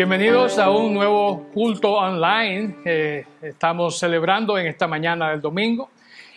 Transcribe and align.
Bienvenidos 0.00 0.58
a 0.58 0.70
un 0.70 0.94
nuevo 0.94 1.46
culto 1.52 1.92
online 1.92 2.74
que 2.82 3.26
estamos 3.42 3.98
celebrando 3.98 4.56
en 4.56 4.66
esta 4.66 4.88
mañana 4.88 5.28
del 5.28 5.42
domingo. 5.42 5.90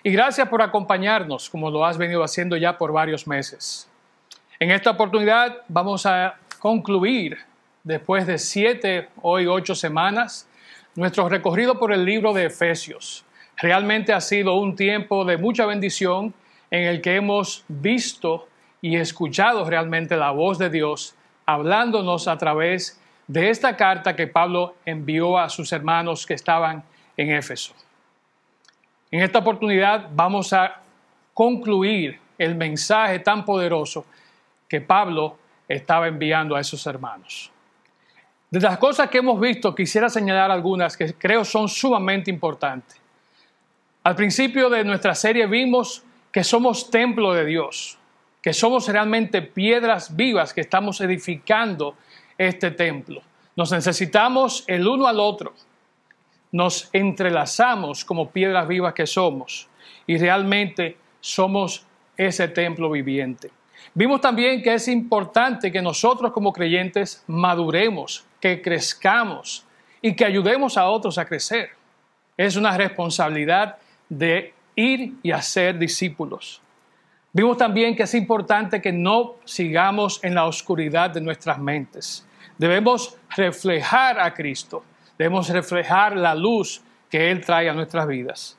Y 0.03 0.11
gracias 0.11 0.49
por 0.49 0.61
acompañarnos, 0.61 1.49
como 1.49 1.71
lo 1.71 1.85
has 1.85 1.97
venido 1.97 2.25
haciendo 2.25 2.57
ya 2.57 2.77
por 2.77 2.91
varios 2.91 3.25
meses. 3.25 3.89
En 4.59 4.69
esta 4.69 4.89
oportunidad 4.89 5.61
vamos 5.69 6.05
a 6.05 6.35
concluir, 6.59 7.37
después 7.85 8.27
de 8.27 8.37
siete, 8.37 9.07
hoy 9.21 9.47
ocho 9.47 9.75
semanas, 9.75 10.45
nuestro 10.95 11.29
recorrido 11.29 11.79
por 11.79 11.93
el 11.93 12.03
libro 12.03 12.33
de 12.33 12.47
Efesios. 12.47 13.23
Realmente 13.55 14.11
ha 14.11 14.19
sido 14.19 14.55
un 14.55 14.75
tiempo 14.75 15.23
de 15.23 15.37
mucha 15.37 15.65
bendición 15.65 16.33
en 16.69 16.83
el 16.83 16.99
que 16.99 17.15
hemos 17.15 17.63
visto 17.69 18.49
y 18.81 18.97
escuchado 18.97 19.63
realmente 19.63 20.17
la 20.17 20.31
voz 20.31 20.57
de 20.57 20.69
Dios 20.69 21.15
hablándonos 21.45 22.27
a 22.27 22.37
través 22.37 22.97
de 22.97 23.02
esta 23.33 23.75
carta 23.75 24.15
que 24.15 24.27
Pablo 24.27 24.75
envió 24.85 25.37
a 25.37 25.49
sus 25.49 25.71
hermanos 25.71 26.25
que 26.25 26.33
estaban 26.33 26.83
en 27.15 27.31
Éfeso. 27.31 27.73
En 29.11 29.21
esta 29.21 29.39
oportunidad 29.39 30.09
vamos 30.13 30.53
a 30.53 30.81
concluir 31.33 32.19
el 32.37 32.55
mensaje 32.55 33.19
tan 33.19 33.45
poderoso 33.45 34.05
que 34.67 34.81
Pablo 34.81 35.37
estaba 35.67 36.07
enviando 36.07 36.55
a 36.55 36.59
esos 36.59 36.85
hermanos. 36.87 37.51
De 38.49 38.59
las 38.59 38.77
cosas 38.77 39.09
que 39.09 39.19
hemos 39.19 39.39
visto, 39.39 39.73
quisiera 39.73 40.09
señalar 40.09 40.51
algunas 40.51 40.95
que 40.95 41.13
creo 41.13 41.43
son 41.43 41.67
sumamente 41.67 42.29
importantes. 42.29 42.99
Al 44.03 44.15
principio 44.15 44.69
de 44.69 44.83
nuestra 44.83 45.15
serie 45.15 45.47
vimos 45.47 46.03
que 46.31 46.43
somos 46.43 46.89
templo 46.91 47.33
de 47.33 47.45
Dios, 47.45 47.97
que 48.41 48.53
somos 48.53 48.87
realmente 48.87 49.41
piedras 49.41 50.15
vivas 50.15 50.53
que 50.53 50.61
estamos 50.61 50.99
edificando 51.01 51.95
este 52.37 52.71
templo. 52.71 53.21
Nos 53.55 53.71
necesitamos 53.71 54.63
el 54.67 54.87
uno 54.87 55.07
al 55.07 55.19
otro. 55.19 55.53
Nos 56.51 56.89
entrelazamos 56.93 58.05
como 58.05 58.29
piedras 58.29 58.67
vivas 58.67 58.93
que 58.93 59.07
somos 59.07 59.67
y 60.07 60.17
realmente 60.17 60.97
somos 61.19 61.85
ese 62.17 62.47
templo 62.47 62.89
viviente. 62.89 63.51
Vimos 63.93 64.21
también 64.21 64.61
que 64.63 64.73
es 64.73 64.87
importante 64.87 65.71
que 65.71 65.81
nosotros 65.81 66.31
como 66.31 66.51
creyentes 66.51 67.23
maduremos, 67.27 68.25
que 68.39 68.61
crezcamos 68.61 69.65
y 70.01 70.15
que 70.15 70.25
ayudemos 70.25 70.77
a 70.77 70.89
otros 70.89 71.17
a 71.17 71.25
crecer. 71.25 71.69
Es 72.35 72.55
una 72.55 72.75
responsabilidad 72.75 73.77
de 74.09 74.53
ir 74.75 75.13
y 75.21 75.31
hacer 75.31 75.77
discípulos. 75.77 76.62
Vimos 77.33 77.57
también 77.57 77.95
que 77.95 78.03
es 78.03 78.13
importante 78.13 78.81
que 78.81 78.91
no 78.91 79.35
sigamos 79.43 80.23
en 80.23 80.35
la 80.35 80.45
oscuridad 80.45 81.09
de 81.09 81.19
nuestras 81.19 81.57
mentes. 81.57 82.25
Debemos 82.57 83.17
reflejar 83.35 84.19
a 84.19 84.33
Cristo, 84.33 84.83
debemos 85.17 85.49
reflejar 85.49 86.15
la 86.15 86.35
luz 86.35 86.81
que 87.09 87.31
Él 87.31 87.43
trae 87.43 87.69
a 87.69 87.73
nuestras 87.73 88.07
vidas. 88.07 88.57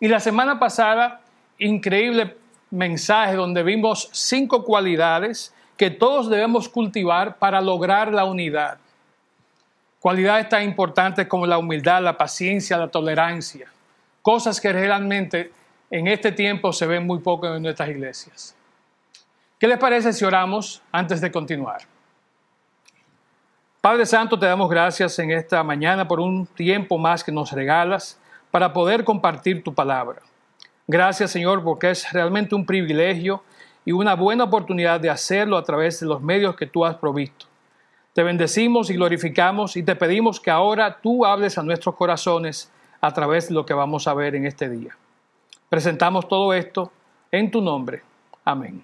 Y 0.00 0.08
la 0.08 0.20
semana 0.20 0.58
pasada, 0.58 1.20
increíble 1.58 2.36
mensaje 2.70 3.34
donde 3.34 3.62
vimos 3.62 4.08
cinco 4.12 4.64
cualidades 4.64 5.54
que 5.76 5.90
todos 5.90 6.30
debemos 6.30 6.68
cultivar 6.68 7.36
para 7.36 7.60
lograr 7.60 8.12
la 8.12 8.24
unidad. 8.24 8.78
Cualidades 10.00 10.48
tan 10.48 10.62
importantes 10.62 11.26
como 11.28 11.46
la 11.46 11.58
humildad, 11.58 12.02
la 12.02 12.16
paciencia, 12.16 12.78
la 12.78 12.88
tolerancia 12.88 13.68
cosas 14.24 14.58
que 14.58 14.72
realmente 14.72 15.52
en 15.90 16.08
este 16.08 16.32
tiempo 16.32 16.72
se 16.72 16.86
ven 16.86 17.06
muy 17.06 17.18
poco 17.18 17.46
en 17.54 17.62
nuestras 17.62 17.88
iglesias. 17.88 18.56
¿Qué 19.58 19.68
les 19.68 19.78
parece 19.78 20.12
si 20.12 20.24
oramos 20.24 20.82
antes 20.90 21.20
de 21.20 21.30
continuar? 21.30 21.82
Padre 23.80 24.06
Santo, 24.06 24.38
te 24.38 24.46
damos 24.46 24.70
gracias 24.70 25.18
en 25.18 25.30
esta 25.30 25.62
mañana 25.62 26.08
por 26.08 26.18
un 26.18 26.46
tiempo 26.46 26.96
más 26.96 27.22
que 27.22 27.30
nos 27.30 27.52
regalas 27.52 28.18
para 28.50 28.72
poder 28.72 29.04
compartir 29.04 29.62
tu 29.62 29.74
palabra. 29.74 30.22
Gracias 30.86 31.30
Señor 31.30 31.62
porque 31.62 31.90
es 31.90 32.10
realmente 32.12 32.54
un 32.54 32.66
privilegio 32.66 33.42
y 33.84 33.92
una 33.92 34.14
buena 34.14 34.44
oportunidad 34.44 35.00
de 35.00 35.10
hacerlo 35.10 35.56
a 35.56 35.64
través 35.64 36.00
de 36.00 36.06
los 36.06 36.22
medios 36.22 36.56
que 36.56 36.66
tú 36.66 36.84
has 36.84 36.96
provisto. 36.96 37.46
Te 38.14 38.22
bendecimos 38.22 38.90
y 38.90 38.94
glorificamos 38.94 39.76
y 39.76 39.82
te 39.82 39.96
pedimos 39.96 40.40
que 40.40 40.50
ahora 40.50 40.98
tú 41.02 41.26
hables 41.26 41.58
a 41.58 41.62
nuestros 41.62 41.94
corazones 41.94 42.72
a 43.00 43.12
través 43.12 43.48
de 43.48 43.54
lo 43.54 43.66
que 43.66 43.74
vamos 43.74 44.06
a 44.08 44.14
ver 44.14 44.34
en 44.34 44.46
este 44.46 44.68
día. 44.68 44.96
Presentamos 45.74 46.28
todo 46.28 46.54
esto 46.54 46.92
en 47.32 47.50
tu 47.50 47.60
nombre. 47.60 48.00
Amén. 48.44 48.80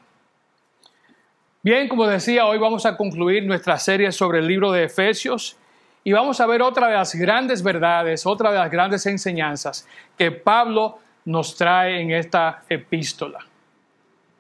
Bien, 1.63 1.87
como 1.87 2.05
decía, 2.05 2.47
hoy 2.47 2.59
vamos 2.59 2.85
a 2.85 2.97
concluir 2.97 3.47
nuestra 3.47 3.79
serie 3.79 4.11
sobre 4.11 4.41
el 4.41 4.49
libro 4.49 4.73
de 4.73 4.83
Efesios 4.83 5.57
y 6.03 6.11
vamos 6.11 6.41
a 6.41 6.49
ver 6.49 6.63
otra 6.63 6.89
de 6.89 6.95
las 6.95 7.15
grandes 7.15 7.63
verdades, 7.63 8.27
otra 8.27 8.51
de 8.51 8.59
las 8.59 8.73
grandes 8.73 9.07
enseñanzas 9.07 9.87
que 10.19 10.33
Pablo 10.33 10.99
nos 11.27 11.55
trae 11.55 12.01
en 12.01 12.11
esta 12.11 12.65
epístola. 12.69 13.39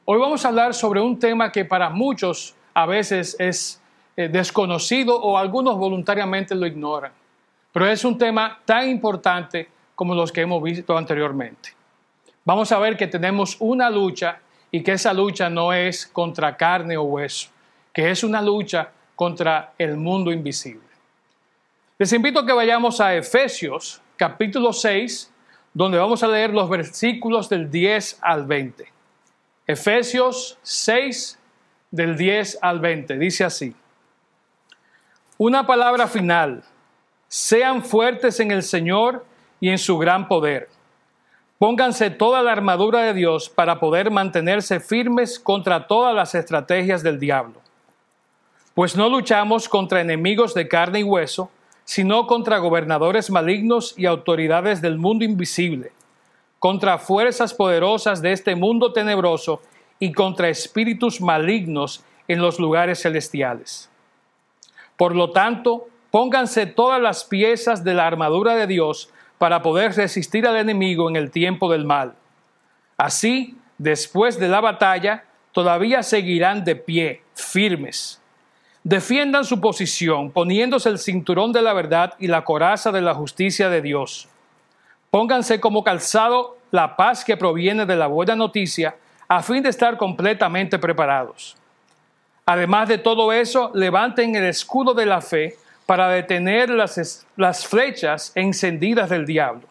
Hoy 0.04 0.18
vamos 0.18 0.44
a 0.44 0.48
hablar 0.48 0.74
sobre 0.74 1.00
un 1.00 1.20
tema 1.20 1.52
que 1.52 1.64
para 1.64 1.88
muchos 1.88 2.56
a 2.74 2.84
veces 2.84 3.36
es 3.38 3.80
eh, 4.16 4.26
desconocido 4.26 5.16
o 5.22 5.38
algunos 5.38 5.76
voluntariamente 5.76 6.56
lo 6.56 6.66
ignoran. 6.66 7.12
Pero 7.72 7.86
es 7.86 8.04
un 8.04 8.18
tema 8.18 8.58
tan 8.64 8.88
importante 8.88 9.68
como 9.94 10.16
los 10.16 10.32
que 10.32 10.40
hemos 10.40 10.60
visto 10.60 10.98
anteriormente. 10.98 11.78
Vamos 12.44 12.72
a 12.72 12.78
ver 12.78 12.96
que 12.96 13.06
tenemos 13.06 13.56
una 13.60 13.90
lucha 13.90 14.40
y 14.70 14.82
que 14.82 14.92
esa 14.92 15.12
lucha 15.12 15.50
no 15.50 15.72
es 15.72 16.06
contra 16.06 16.56
carne 16.56 16.96
o 16.96 17.02
hueso, 17.02 17.50
que 17.92 18.10
es 18.10 18.24
una 18.24 18.40
lucha 18.40 18.90
contra 19.14 19.74
el 19.76 19.96
mundo 19.96 20.32
invisible. 20.32 20.88
Les 21.98 22.12
invito 22.12 22.40
a 22.40 22.46
que 22.46 22.52
vayamos 22.52 23.00
a 23.00 23.14
Efesios 23.14 24.00
capítulo 24.16 24.72
6, 24.72 25.30
donde 25.74 25.98
vamos 25.98 26.22
a 26.22 26.28
leer 26.28 26.50
los 26.50 26.68
versículos 26.68 27.48
del 27.48 27.70
10 27.70 28.18
al 28.22 28.46
20. 28.46 28.90
Efesios 29.66 30.58
6, 30.62 31.38
del 31.90 32.16
10 32.16 32.58
al 32.62 32.80
20, 32.80 33.18
dice 33.18 33.44
así. 33.44 33.74
Una 35.36 35.66
palabra 35.66 36.06
final 36.06 36.64
sean 37.28 37.84
fuertes 37.84 38.40
en 38.40 38.50
el 38.50 38.62
Señor 38.62 39.24
y 39.60 39.70
en 39.70 39.78
su 39.78 39.96
gran 39.98 40.26
poder. 40.26 40.68
Pónganse 41.60 42.08
toda 42.08 42.42
la 42.42 42.52
armadura 42.52 43.02
de 43.02 43.12
Dios 43.12 43.50
para 43.50 43.80
poder 43.80 44.10
mantenerse 44.10 44.80
firmes 44.80 45.38
contra 45.38 45.86
todas 45.86 46.14
las 46.14 46.34
estrategias 46.34 47.02
del 47.02 47.20
diablo. 47.20 47.60
Pues 48.72 48.96
no 48.96 49.10
luchamos 49.10 49.68
contra 49.68 50.00
enemigos 50.00 50.54
de 50.54 50.68
carne 50.68 51.00
y 51.00 51.02
hueso, 51.02 51.50
sino 51.84 52.26
contra 52.26 52.56
gobernadores 52.56 53.30
malignos 53.30 53.92
y 53.98 54.06
autoridades 54.06 54.80
del 54.80 54.96
mundo 54.96 55.22
invisible, 55.22 55.92
contra 56.58 56.96
fuerzas 56.96 57.52
poderosas 57.52 58.22
de 58.22 58.32
este 58.32 58.54
mundo 58.54 58.94
tenebroso 58.94 59.60
y 59.98 60.12
contra 60.12 60.48
espíritus 60.48 61.20
malignos 61.20 62.02
en 62.26 62.40
los 62.40 62.58
lugares 62.58 63.02
celestiales. 63.02 63.90
Por 64.96 65.14
lo 65.14 65.30
tanto, 65.30 65.88
Pónganse 66.10 66.66
todas 66.66 67.00
las 67.00 67.24
piezas 67.24 67.84
de 67.84 67.94
la 67.94 68.06
armadura 68.06 68.56
de 68.56 68.66
Dios 68.66 69.10
para 69.40 69.62
poder 69.62 69.94
resistir 69.96 70.46
al 70.46 70.58
enemigo 70.58 71.08
en 71.08 71.16
el 71.16 71.30
tiempo 71.30 71.72
del 71.72 71.86
mal. 71.86 72.12
Así, 72.98 73.56
después 73.78 74.38
de 74.38 74.48
la 74.48 74.60
batalla, 74.60 75.24
todavía 75.52 76.02
seguirán 76.02 76.62
de 76.62 76.76
pie, 76.76 77.22
firmes. 77.32 78.20
Defiendan 78.84 79.46
su 79.46 79.58
posición, 79.58 80.30
poniéndose 80.30 80.90
el 80.90 80.98
cinturón 80.98 81.52
de 81.52 81.62
la 81.62 81.72
verdad 81.72 82.12
y 82.18 82.26
la 82.26 82.44
coraza 82.44 82.92
de 82.92 83.00
la 83.00 83.14
justicia 83.14 83.70
de 83.70 83.80
Dios. 83.80 84.28
Pónganse 85.10 85.58
como 85.58 85.82
calzado 85.82 86.58
la 86.70 86.94
paz 86.94 87.24
que 87.24 87.38
proviene 87.38 87.86
de 87.86 87.96
la 87.96 88.08
buena 88.08 88.36
noticia, 88.36 88.94
a 89.26 89.42
fin 89.42 89.62
de 89.62 89.70
estar 89.70 89.96
completamente 89.96 90.78
preparados. 90.78 91.56
Además 92.44 92.90
de 92.90 92.98
todo 92.98 93.32
eso, 93.32 93.70
levanten 93.72 94.36
el 94.36 94.44
escudo 94.44 94.92
de 94.92 95.06
la 95.06 95.22
fe, 95.22 95.56
para 95.90 96.08
detener 96.08 96.70
las, 96.70 97.66
flechas 97.66 98.30
encendidas 98.36 99.10
del 99.10 99.26
diablo. 99.26 99.66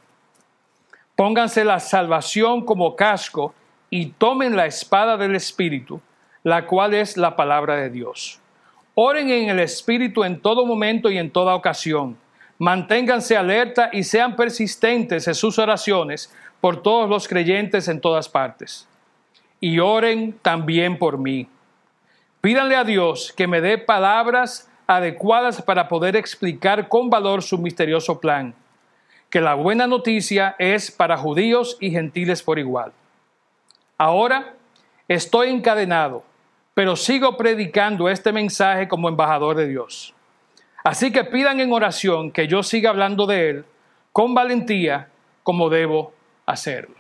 Pónganse 1.16 1.63
la 1.63 1.80
salvación 1.80 2.66
como 2.66 2.98
casco 2.98 3.56
y 3.89 4.07
tomen 4.07 4.57
la 4.57 4.66
espada 4.66 5.16
del 5.16 5.33
Espíritu, 5.33 6.01
la 6.44 6.66
cual 6.66 6.94
es 6.94 7.16
la 7.16 7.38
palabra 7.38 7.77
de 7.77 7.89
Dios. 7.89 8.42
Oren 8.95 9.30
en 9.30 9.48
el 9.48 9.62
Espíritu 9.62 10.25
en 10.25 10.42
todo 10.42 10.66
momento 10.66 11.10
y 11.10 11.18
en 11.18 11.31
toda 11.31 11.56
ocasión. 11.56 12.18
Manténganse 12.57 13.38
alerta 13.38 13.89
y 13.94 14.04
sean 14.04 14.36
persistentes 14.36 15.25
en 15.25 15.36
sus 15.36 15.57
oraciones 15.57 16.36
por 16.60 16.83
todos 16.83 17.10
los 17.10 17.30
creyentes 17.30 17.88
en 17.88 18.01
todas 18.01 18.27
partes. 18.27 18.89
Y 19.62 19.80
oren 19.80 20.38
también 20.42 21.00
por 21.00 21.18
mí. 21.18 21.48
Pídanle 22.42 22.75
a 22.75 22.83
Dios 22.83 23.33
que 23.38 23.48
me 23.48 23.62
dé 23.62 23.77
palabras 23.77 24.69
adecuadas 24.90 25.62
para 25.62 25.88
poder 25.88 26.16
explicar 26.16 26.90
con 26.90 27.12
valor 27.12 27.44
su 27.44 27.60
misterioso 27.60 28.20
plan, 28.20 28.56
que 29.30 29.40
la 29.40 29.54
buena 29.54 29.86
noticia 29.86 30.56
es 30.58 30.90
para 30.90 31.16
judíos 31.16 31.78
y 31.80 31.92
gentiles 31.92 32.42
por 32.42 32.58
igual. 32.58 32.92
Ahora 34.00 34.56
estoy 35.08 35.50
encadenado, 35.50 36.24
pero 36.74 36.96
sigo 36.96 37.38
predicando 37.38 38.10
este 38.10 38.32
mensaje 38.32 38.88
como 38.88 39.08
embajador 39.08 39.58
de 39.58 39.68
Dios. 39.68 40.16
Así 40.84 41.12
que 41.12 41.24
pidan 41.24 41.60
en 41.60 41.72
oración 41.72 42.32
que 42.32 42.48
yo 42.48 42.64
siga 42.64 42.90
hablando 42.90 43.28
de 43.28 43.50
Él 43.52 43.66
con 44.12 44.34
valentía 44.34 45.08
como 45.44 45.70
debo 45.70 46.14
hacerlo. 46.48 46.96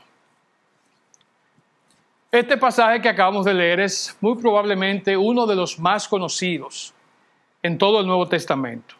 Este 2.31 2.55
pasaje 2.55 3.01
que 3.01 3.09
acabamos 3.09 3.45
de 3.45 3.55
leer 3.55 3.79
es 3.79 4.15
muy 4.21 4.35
probablemente 4.35 5.17
uno 5.17 5.47
de 5.47 5.55
los 5.55 5.79
más 5.79 6.07
conocidos 6.07 6.93
en 7.63 7.77
todo 7.77 7.99
el 8.01 8.07
Nuevo 8.07 8.27
Testamento. 8.27 8.95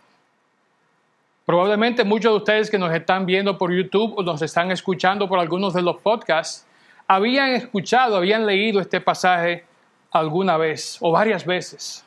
Probablemente 1.46 2.04
muchos 2.04 2.32
de 2.32 2.38
ustedes 2.38 2.70
que 2.70 2.78
nos 2.78 2.94
están 2.94 3.26
viendo 3.26 3.58
por 3.58 3.74
YouTube 3.74 4.14
o 4.18 4.24
nos 4.24 4.42
están 4.42 4.72
escuchando 4.72 5.28
por 5.28 5.40
algunos 5.40 5.74
de 5.74 5.82
los 5.82 5.98
podcasts, 5.98 6.68
habían 7.08 7.50
escuchado, 7.50 8.18
habían 8.18 8.46
leído 8.46 8.80
este 8.80 9.02
pasaje 9.02 9.66
alguna 10.12 10.58
vez 10.58 10.98
o 11.02 11.12
varias 11.12 11.46
veces. 11.46 12.06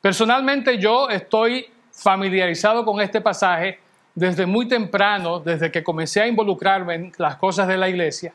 Personalmente 0.00 0.78
yo 0.78 1.10
estoy 1.10 1.66
familiarizado 1.92 2.84
con 2.84 3.00
este 3.00 3.20
pasaje 3.20 3.78
desde 4.14 4.46
muy 4.46 4.66
temprano, 4.66 5.40
desde 5.40 5.70
que 5.70 5.84
comencé 5.84 6.22
a 6.22 6.26
involucrarme 6.26 6.94
en 6.94 7.12
las 7.18 7.36
cosas 7.36 7.68
de 7.68 7.76
la 7.76 7.88
iglesia, 7.88 8.32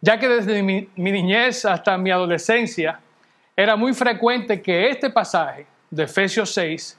ya 0.00 0.18
que 0.18 0.28
desde 0.28 0.62
mi, 0.62 0.88
niñez 0.96 1.64
hasta 1.64 1.98
mi 1.98 2.10
adolescencia 2.10 3.00
era 3.56 3.76
muy 3.76 3.92
frecuente 3.92 4.60
que 4.60 4.88
este 4.88 5.10
pasaje 5.10 5.66
de 5.90 6.04
Efesios 6.04 6.52
6 6.54 6.98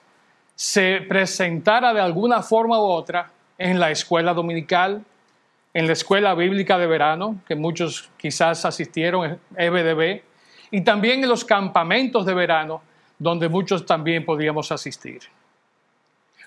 se 0.55 1.01
presentara 1.07 1.93
de 1.93 2.01
alguna 2.01 2.41
forma 2.41 2.79
u 2.79 2.83
otra 2.83 3.31
en 3.57 3.79
la 3.79 3.91
escuela 3.91 4.33
dominical, 4.33 5.03
en 5.73 5.87
la 5.87 5.93
escuela 5.93 6.33
bíblica 6.33 6.77
de 6.77 6.87
verano, 6.87 7.41
que 7.47 7.55
muchos 7.55 8.09
quizás 8.17 8.63
asistieron, 8.63 9.39
EBDB, 9.57 10.23
y 10.71 10.81
también 10.81 11.23
en 11.23 11.29
los 11.29 11.43
campamentos 11.43 12.25
de 12.25 12.33
verano, 12.33 12.81
donde 13.19 13.49
muchos 13.49 13.85
también 13.85 14.25
podíamos 14.25 14.71
asistir. 14.71 15.21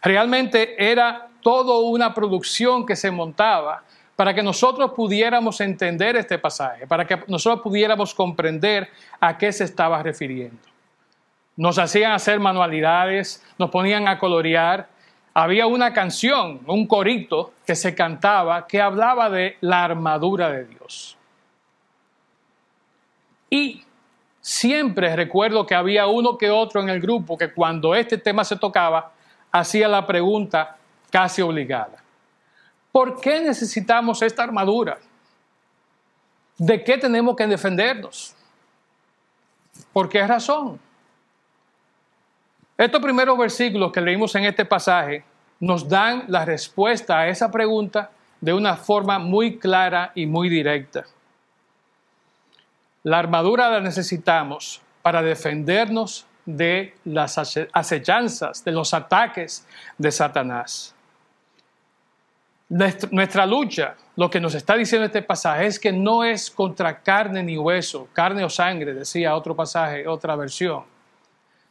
Realmente 0.02 0.90
era 0.90 1.28
toda 1.42 1.78
una 1.78 2.14
producción 2.14 2.86
que 2.86 2.96
se 2.96 3.10
montaba 3.10 3.82
para 4.16 4.34
que 4.34 4.42
nosotros 4.42 4.92
pudiéramos 4.96 5.60
entender 5.60 6.16
este 6.16 6.38
pasaje, 6.38 6.86
para 6.86 7.06
que 7.06 7.22
nosotros 7.28 7.62
pudiéramos 7.62 8.14
comprender 8.14 8.90
a 9.20 9.38
qué 9.38 9.52
se 9.52 9.64
estaba 9.64 10.02
refiriendo. 10.02 10.67
Nos 11.58 11.76
hacían 11.76 12.12
hacer 12.12 12.38
manualidades, 12.38 13.44
nos 13.58 13.70
ponían 13.70 14.06
a 14.06 14.16
colorear. 14.20 14.88
Había 15.34 15.66
una 15.66 15.92
canción, 15.92 16.60
un 16.68 16.86
corito 16.86 17.52
que 17.66 17.74
se 17.74 17.96
cantaba 17.96 18.68
que 18.68 18.80
hablaba 18.80 19.28
de 19.28 19.56
la 19.60 19.82
armadura 19.82 20.50
de 20.50 20.66
Dios. 20.66 21.18
Y 23.50 23.82
siempre 24.40 25.16
recuerdo 25.16 25.66
que 25.66 25.74
había 25.74 26.06
uno 26.06 26.38
que 26.38 26.48
otro 26.48 26.80
en 26.80 26.90
el 26.90 27.00
grupo 27.00 27.36
que 27.36 27.52
cuando 27.52 27.92
este 27.92 28.18
tema 28.18 28.44
se 28.44 28.54
tocaba, 28.54 29.10
hacía 29.50 29.88
la 29.88 30.06
pregunta 30.06 30.76
casi 31.10 31.42
obligada. 31.42 32.04
¿Por 32.92 33.20
qué 33.20 33.40
necesitamos 33.40 34.22
esta 34.22 34.44
armadura? 34.44 34.96
¿De 36.56 36.84
qué 36.84 36.98
tenemos 36.98 37.34
que 37.34 37.48
defendernos? 37.48 38.36
¿Por 39.92 40.08
qué 40.08 40.24
razón? 40.24 40.78
Estos 42.78 43.02
primeros 43.02 43.36
versículos 43.36 43.90
que 43.90 44.00
leímos 44.00 44.32
en 44.36 44.44
este 44.44 44.64
pasaje 44.64 45.24
nos 45.58 45.88
dan 45.88 46.26
la 46.28 46.44
respuesta 46.44 47.18
a 47.18 47.28
esa 47.28 47.50
pregunta 47.50 48.12
de 48.40 48.52
una 48.52 48.76
forma 48.76 49.18
muy 49.18 49.58
clara 49.58 50.12
y 50.14 50.26
muy 50.26 50.48
directa. 50.48 51.04
La 53.02 53.18
armadura 53.18 53.68
la 53.68 53.80
necesitamos 53.80 54.80
para 55.02 55.22
defendernos 55.22 56.24
de 56.46 56.94
las 57.04 57.36
acechanzas, 57.36 58.64
de 58.64 58.70
los 58.70 58.94
ataques 58.94 59.66
de 59.98 60.12
Satanás. 60.12 60.94
Nuestra 62.68 63.44
lucha, 63.44 63.96
lo 64.14 64.30
que 64.30 64.40
nos 64.40 64.54
está 64.54 64.76
diciendo 64.76 65.06
este 65.06 65.22
pasaje, 65.22 65.66
es 65.66 65.80
que 65.80 65.90
no 65.90 66.22
es 66.22 66.48
contra 66.48 67.00
carne 67.00 67.42
ni 67.42 67.58
hueso, 67.58 68.08
carne 68.12 68.44
o 68.44 68.50
sangre, 68.50 68.94
decía 68.94 69.34
otro 69.34 69.56
pasaje, 69.56 70.06
otra 70.06 70.36
versión, 70.36 70.84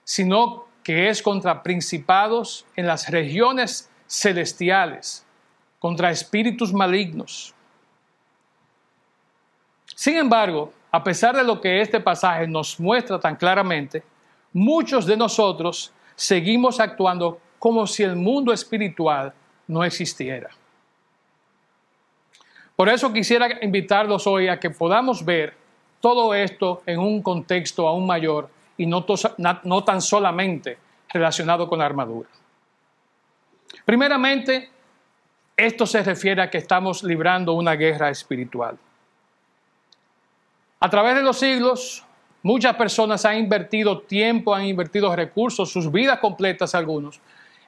sino 0.03 0.66
que 0.87 1.09
es 1.09 1.21
contra 1.21 1.63
principados 1.63 2.65
en 2.77 2.87
las 2.87 3.09
regiones 3.09 3.91
celestiales, 4.07 5.25
contra 5.79 6.11
espíritus 6.11 6.71
malignos. 6.71 7.53
Sin 9.93 10.15
embargo, 10.15 10.71
a 10.89 11.03
pesar 11.03 11.35
de 11.35 11.43
lo 11.43 11.59
que 11.59 11.81
este 11.81 11.99
pasaje 11.99 12.47
nos 12.47 12.79
muestra 12.79 13.19
tan 13.19 13.35
claramente, 13.35 14.01
muchos 14.53 15.05
de 15.05 15.17
nosotros 15.17 15.91
seguimos 16.15 16.79
actuando 16.79 17.41
como 17.59 17.85
si 17.85 18.03
el 18.03 18.15
mundo 18.15 18.53
espiritual 18.53 19.33
no 19.67 19.83
existiera. 19.83 20.51
Por 22.77 22.87
eso 22.87 23.11
quisiera 23.11 23.61
invitarlos 23.61 24.25
hoy 24.25 24.47
a 24.47 24.57
que 24.57 24.69
podamos 24.69 25.25
ver 25.25 25.53
todo 25.99 26.33
esto 26.33 26.81
en 26.85 26.99
un 26.99 27.21
contexto 27.21 27.89
aún 27.89 28.05
mayor 28.05 28.55
y 28.77 28.85
no, 28.85 29.03
tan 29.83 30.01
solamente 30.01 30.77
relacionado 31.09 31.67
con 31.67 31.79
la 31.79 31.85
armadura. 31.85 32.29
Primeramente, 33.85 34.69
esto 35.55 35.85
se 35.85 36.03
refiere 36.03 36.41
a 36.41 36.49
que 36.49 36.59
estamos 36.59 37.03
librando 37.03 37.53
una 37.53 37.73
guerra 37.73 38.09
espiritual. 38.09 38.77
A 40.79 40.89
través 40.89 41.15
de 41.15 41.23
los 41.23 41.39
siglos, 41.39 42.05
muchas 42.43 42.75
personas 42.75 43.25
han 43.25 43.37
invertido 43.37 44.01
tiempo, 44.01 44.53
han 44.53 44.65
invertido 44.65 45.15
recursos, 45.15 45.71
sus 45.71 45.91
vidas 45.91 46.19
completas 46.19 46.75
algunos, 46.75 47.19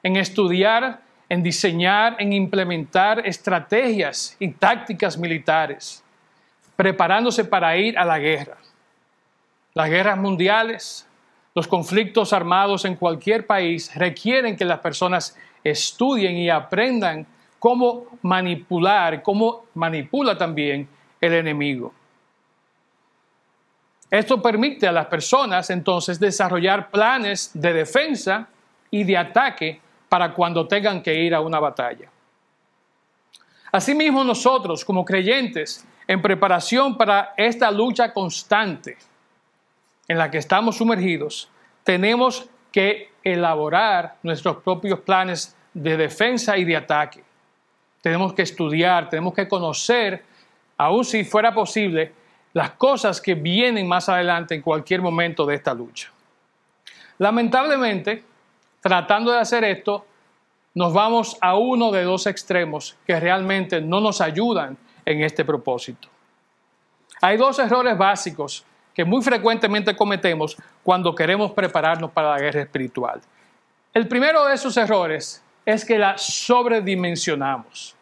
en 0.02 0.16
estudiar, 0.16 1.00
en 1.28 1.42
diseñar, 1.42 2.16
en 2.18 2.32
implementar 2.32 3.26
estrategias 3.26 4.36
y 4.38 4.50
tácticas 4.52 5.18
militares, 5.18 6.04
preparándose 6.76 7.44
para 7.44 7.76
ir 7.76 7.98
a 7.98 8.04
la 8.04 8.18
guerra. 8.18 8.56
Las 9.74 9.88
guerras 9.88 10.18
mundiales, 10.18 11.06
los 11.54 11.68
conflictos 11.68 12.32
armados 12.32 12.84
en 12.84 12.96
cualquier 12.96 13.46
país 13.46 13.94
requieren 13.94 14.56
que 14.56 14.64
las 14.64 14.80
personas 14.80 15.36
estudien 15.62 16.36
y 16.36 16.50
aprendan 16.50 17.26
cómo 17.58 18.06
manipular, 18.22 19.22
cómo 19.22 19.66
manipula 19.74 20.36
también 20.36 20.88
el 21.20 21.34
enemigo. 21.34 21.92
Esto 24.10 24.42
permite 24.42 24.88
a 24.88 24.92
las 24.92 25.06
personas 25.06 25.70
entonces 25.70 26.18
desarrollar 26.18 26.90
planes 26.90 27.52
de 27.54 27.72
defensa 27.72 28.48
y 28.90 29.04
de 29.04 29.16
ataque 29.16 29.80
para 30.08 30.34
cuando 30.34 30.66
tengan 30.66 31.00
que 31.00 31.14
ir 31.14 31.32
a 31.32 31.40
una 31.40 31.60
batalla. 31.60 32.10
Asimismo 33.70 34.24
nosotros 34.24 34.84
como 34.84 35.04
creyentes, 35.04 35.86
en 36.08 36.20
preparación 36.20 36.96
para 36.96 37.34
esta 37.36 37.70
lucha 37.70 38.12
constante, 38.12 38.98
en 40.10 40.18
la 40.18 40.28
que 40.28 40.38
estamos 40.38 40.78
sumergidos, 40.78 41.48
tenemos 41.84 42.50
que 42.72 43.12
elaborar 43.22 44.16
nuestros 44.24 44.56
propios 44.56 44.98
planes 44.98 45.56
de 45.72 45.96
defensa 45.96 46.58
y 46.58 46.64
de 46.64 46.76
ataque. 46.76 47.22
Tenemos 48.02 48.32
que 48.32 48.42
estudiar, 48.42 49.08
tenemos 49.08 49.34
que 49.34 49.46
conocer, 49.46 50.24
aun 50.76 51.04
si 51.04 51.22
fuera 51.22 51.54
posible, 51.54 52.12
las 52.52 52.72
cosas 52.72 53.20
que 53.20 53.34
vienen 53.34 53.86
más 53.86 54.08
adelante 54.08 54.56
en 54.56 54.62
cualquier 54.62 55.00
momento 55.00 55.46
de 55.46 55.54
esta 55.54 55.72
lucha. 55.74 56.10
Lamentablemente, 57.18 58.24
tratando 58.80 59.30
de 59.30 59.38
hacer 59.38 59.62
esto, 59.62 60.06
nos 60.74 60.92
vamos 60.92 61.38
a 61.40 61.56
uno 61.56 61.92
de 61.92 62.02
dos 62.02 62.26
extremos 62.26 62.96
que 63.06 63.20
realmente 63.20 63.80
no 63.80 64.00
nos 64.00 64.20
ayudan 64.20 64.76
en 65.04 65.22
este 65.22 65.44
propósito. 65.44 66.08
Hay 67.20 67.36
dos 67.36 67.60
errores 67.60 67.96
básicos 67.96 68.64
que 68.94 69.04
muy 69.04 69.22
frecuentemente 69.22 69.96
cometemos 69.96 70.56
cuando 70.82 71.14
queremos 71.14 71.52
prepararnos 71.52 72.10
para 72.10 72.30
la 72.30 72.38
guerra 72.38 72.62
espiritual. 72.62 73.20
El 73.92 74.06
primero 74.08 74.44
de 74.46 74.54
esos 74.54 74.76
errores 74.76 75.42
es 75.64 75.84
que 75.84 75.98
la 75.98 76.16
sobredimensionamos. 76.16 77.96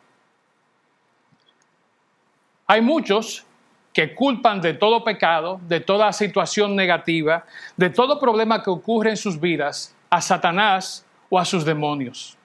Hay 2.66 2.80
muchos 2.83 3.47
que 3.92 4.14
culpan 4.14 4.61
de 4.61 4.75
todo 4.75 5.02
pecado, 5.02 5.59
de 5.62 5.80
toda 5.80 6.12
situación 6.12 6.76
negativa, 6.76 7.45
de 7.76 7.90
todo 7.90 8.21
problema 8.21 8.62
que 8.62 8.71
ocurre 8.71 9.11
en 9.11 9.16
sus 9.16 9.40
vidas 9.40 9.97
a 10.11 10.21
Satanás 10.21 11.04
o 11.28 11.38
a 11.38 11.45
sus 11.45 11.64
demonios. 11.64 12.37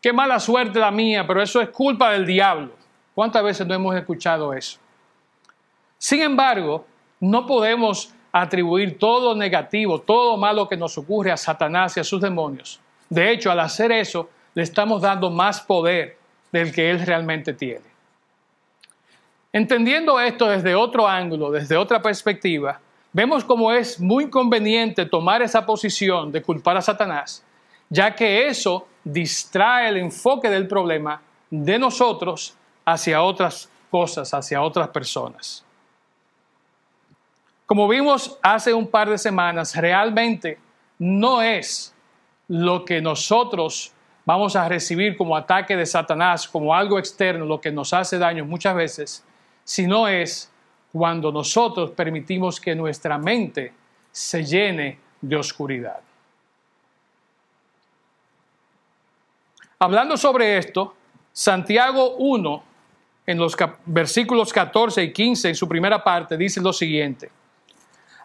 Qué 0.00 0.12
mala 0.12 0.40
suerte 0.40 0.78
la 0.78 0.90
mía, 0.90 1.26
pero 1.26 1.42
eso 1.42 1.60
es 1.60 1.68
culpa 1.68 2.10
del 2.12 2.26
diablo. 2.26 2.72
¿Cuántas 3.14 3.42
veces 3.42 3.66
no 3.66 3.74
hemos 3.74 3.94
escuchado 3.94 4.52
eso? 4.52 4.78
Sin 5.98 6.22
embargo, 6.22 6.86
no 7.20 7.46
podemos 7.46 8.12
atribuir 8.32 8.98
todo 8.98 9.34
negativo, 9.34 10.00
todo 10.00 10.36
malo 10.36 10.68
que 10.68 10.76
nos 10.76 10.98
ocurre 10.98 11.32
a 11.32 11.36
Satanás 11.36 11.96
y 11.96 12.00
a 12.00 12.04
sus 12.04 12.20
demonios. 12.20 12.80
De 13.08 13.30
hecho, 13.30 13.50
al 13.50 13.60
hacer 13.60 13.92
eso, 13.92 14.28
le 14.54 14.62
estamos 14.62 15.02
dando 15.02 15.30
más 15.30 15.60
poder 15.60 16.18
del 16.52 16.72
que 16.72 16.90
él 16.90 17.04
realmente 17.04 17.52
tiene. 17.54 17.84
Entendiendo 19.52 20.20
esto 20.20 20.48
desde 20.48 20.74
otro 20.74 21.08
ángulo, 21.08 21.50
desde 21.50 21.76
otra 21.76 22.02
perspectiva, 22.02 22.80
vemos 23.12 23.44
cómo 23.44 23.72
es 23.72 23.98
muy 23.98 24.28
conveniente 24.28 25.06
tomar 25.06 25.40
esa 25.40 25.64
posición 25.64 26.30
de 26.30 26.42
culpar 26.42 26.76
a 26.76 26.82
Satanás 26.82 27.42
ya 27.88 28.14
que 28.14 28.48
eso 28.48 28.86
distrae 29.04 29.88
el 29.88 29.96
enfoque 29.98 30.50
del 30.50 30.66
problema 30.66 31.20
de 31.50 31.78
nosotros 31.78 32.56
hacia 32.84 33.22
otras 33.22 33.68
cosas, 33.90 34.32
hacia 34.34 34.62
otras 34.62 34.88
personas. 34.88 35.64
Como 37.66 37.88
vimos 37.88 38.38
hace 38.42 38.72
un 38.72 38.86
par 38.86 39.10
de 39.10 39.18
semanas, 39.18 39.74
realmente 39.74 40.58
no 40.98 41.42
es 41.42 41.92
lo 42.48 42.84
que 42.84 43.00
nosotros 43.00 43.92
vamos 44.24 44.54
a 44.54 44.68
recibir 44.68 45.16
como 45.16 45.36
ataque 45.36 45.76
de 45.76 45.84
Satanás, 45.84 46.46
como 46.46 46.72
algo 46.72 46.98
externo, 46.98 47.44
lo 47.44 47.60
que 47.60 47.72
nos 47.72 47.92
hace 47.92 48.18
daño 48.18 48.44
muchas 48.44 48.74
veces, 48.74 49.24
sino 49.64 50.06
es 50.06 50.50
cuando 50.92 51.32
nosotros 51.32 51.90
permitimos 51.90 52.60
que 52.60 52.74
nuestra 52.74 53.18
mente 53.18 53.72
se 54.12 54.44
llene 54.44 54.98
de 55.20 55.36
oscuridad. 55.36 56.00
Hablando 59.78 60.16
sobre 60.16 60.56
esto, 60.56 60.94
Santiago 61.32 62.16
1, 62.16 62.62
en 63.26 63.38
los 63.38 63.56
versículos 63.84 64.52
14 64.52 65.02
y 65.02 65.12
15, 65.12 65.48
en 65.48 65.54
su 65.54 65.68
primera 65.68 66.02
parte, 66.02 66.36
dice 66.36 66.60
lo 66.60 66.72
siguiente. 66.72 67.30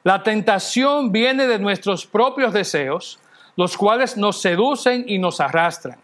La 0.04 0.24
tentación 0.24 1.12
viene 1.12 1.46
de 1.46 1.60
nuestros 1.60 2.06
propios 2.06 2.54
deseos, 2.54 3.20
los 3.56 3.78
cuales 3.78 4.18
nos 4.18 4.42
seducen 4.42 5.06
y 5.08 5.20
nos 5.20 5.40
arrastran. 5.40 6.00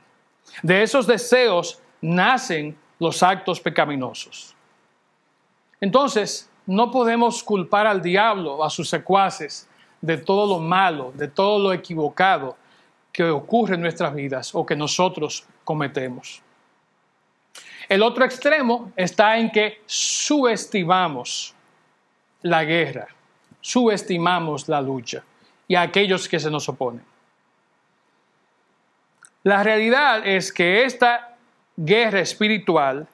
De 0.62 0.84
esos 0.84 1.08
deseos 1.08 1.80
nacen 2.02 2.78
los 3.00 3.24
actos 3.24 3.60
pecaminosos. 3.60 4.56
Entonces, 5.82 6.50
no 6.66 6.92
podemos 6.92 7.44
culpar 7.44 7.88
al 7.88 8.02
diablo, 8.02 8.64
a 8.64 8.70
sus 8.70 8.90
secuaces, 8.90 9.68
de 10.02 10.18
todo 10.18 10.46
lo 10.46 10.60
malo, 10.60 11.12
de 11.16 11.28
todo 11.28 11.58
lo 11.60 11.74
equivocado 11.74 12.56
que 13.12 13.24
ocurre 13.24 13.76
en 13.76 13.82
nuestras 13.82 14.14
vidas 14.14 14.54
o 14.54 14.66
que 14.66 14.76
nosotros 14.76 15.46
cometemos. 15.64 16.42
El 17.90 18.04
otro 18.04 18.26
extremo 18.26 18.92
está 18.96 19.38
en 19.40 19.50
que 19.50 19.82
subestimamos 19.86 21.56
la 22.44 22.64
guerra 22.64 23.08
subestimamos 23.68 24.70
la 24.70 24.80
lucha 24.82 25.26
y 25.68 25.76
a 25.76 25.82
aquellos 25.82 26.30
que 26.30 26.40
se 26.40 26.50
nos 26.50 26.70
oponen. 26.70 27.04
La 29.44 29.62
realidad 29.62 30.26
es 30.26 30.54
que 30.54 30.86
esta 30.86 31.36
guerra 31.76 32.22
espiritual 32.22 33.06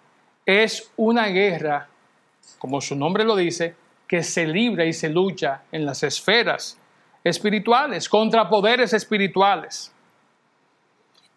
es 0.45 0.91
una 0.95 1.25
guerra, 1.25 1.87
como 2.59 2.81
su 2.81 2.95
nombre 2.95 3.23
lo 3.23 3.35
dice, 3.35 3.75
que 4.07 4.21
se 4.21 4.45
libra 4.45 4.85
y 4.85 4.93
se 4.93 5.09
lucha 5.09 5.63
en 5.71 5.87
las 5.87 6.03
esferas 6.03 6.77
espirituales, 7.23 8.07
contra 8.07 8.47
poderes 8.47 8.93
espirituales. 8.93 9.91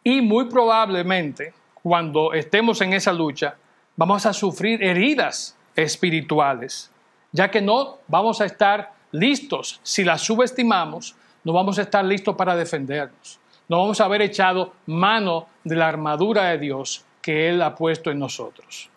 Y 0.05 0.21
muy 0.21 0.45
probablemente, 0.45 1.55
cuando 1.83 2.35
estemos 2.35 2.83
en 2.83 2.93
esa 2.93 3.15
lucha, 3.15 3.57
vamos 3.97 4.27
a 4.27 4.35
sufrir 4.35 4.85
heridas 4.85 5.57
espirituales, 5.75 6.91
ya 7.33 7.51
que 7.51 7.63
no 7.63 7.97
vamos 8.09 8.43
a 8.43 8.45
estar 8.45 8.96
listos. 9.19 9.81
Si 9.83 10.05
la 10.05 10.19
subestimamos, 10.19 11.17
no 11.45 11.53
vamos 11.53 11.79
a 11.79 11.83
estar 11.83 12.05
listos 12.05 12.37
para 12.37 12.57
defendernos. 12.57 13.39
No 13.69 13.79
vamos 13.79 14.01
a 14.01 14.05
haber 14.05 14.23
echado 14.23 14.75
mano 14.87 15.47
de 15.65 15.77
la 15.77 15.89
armadura 15.89 16.45
de 16.45 16.59
Dios 16.59 17.05
que 17.21 17.49
Él 17.49 17.63
ha 17.63 17.75
puesto 17.75 18.11
en 18.11 18.19
nosotros. 18.19 18.89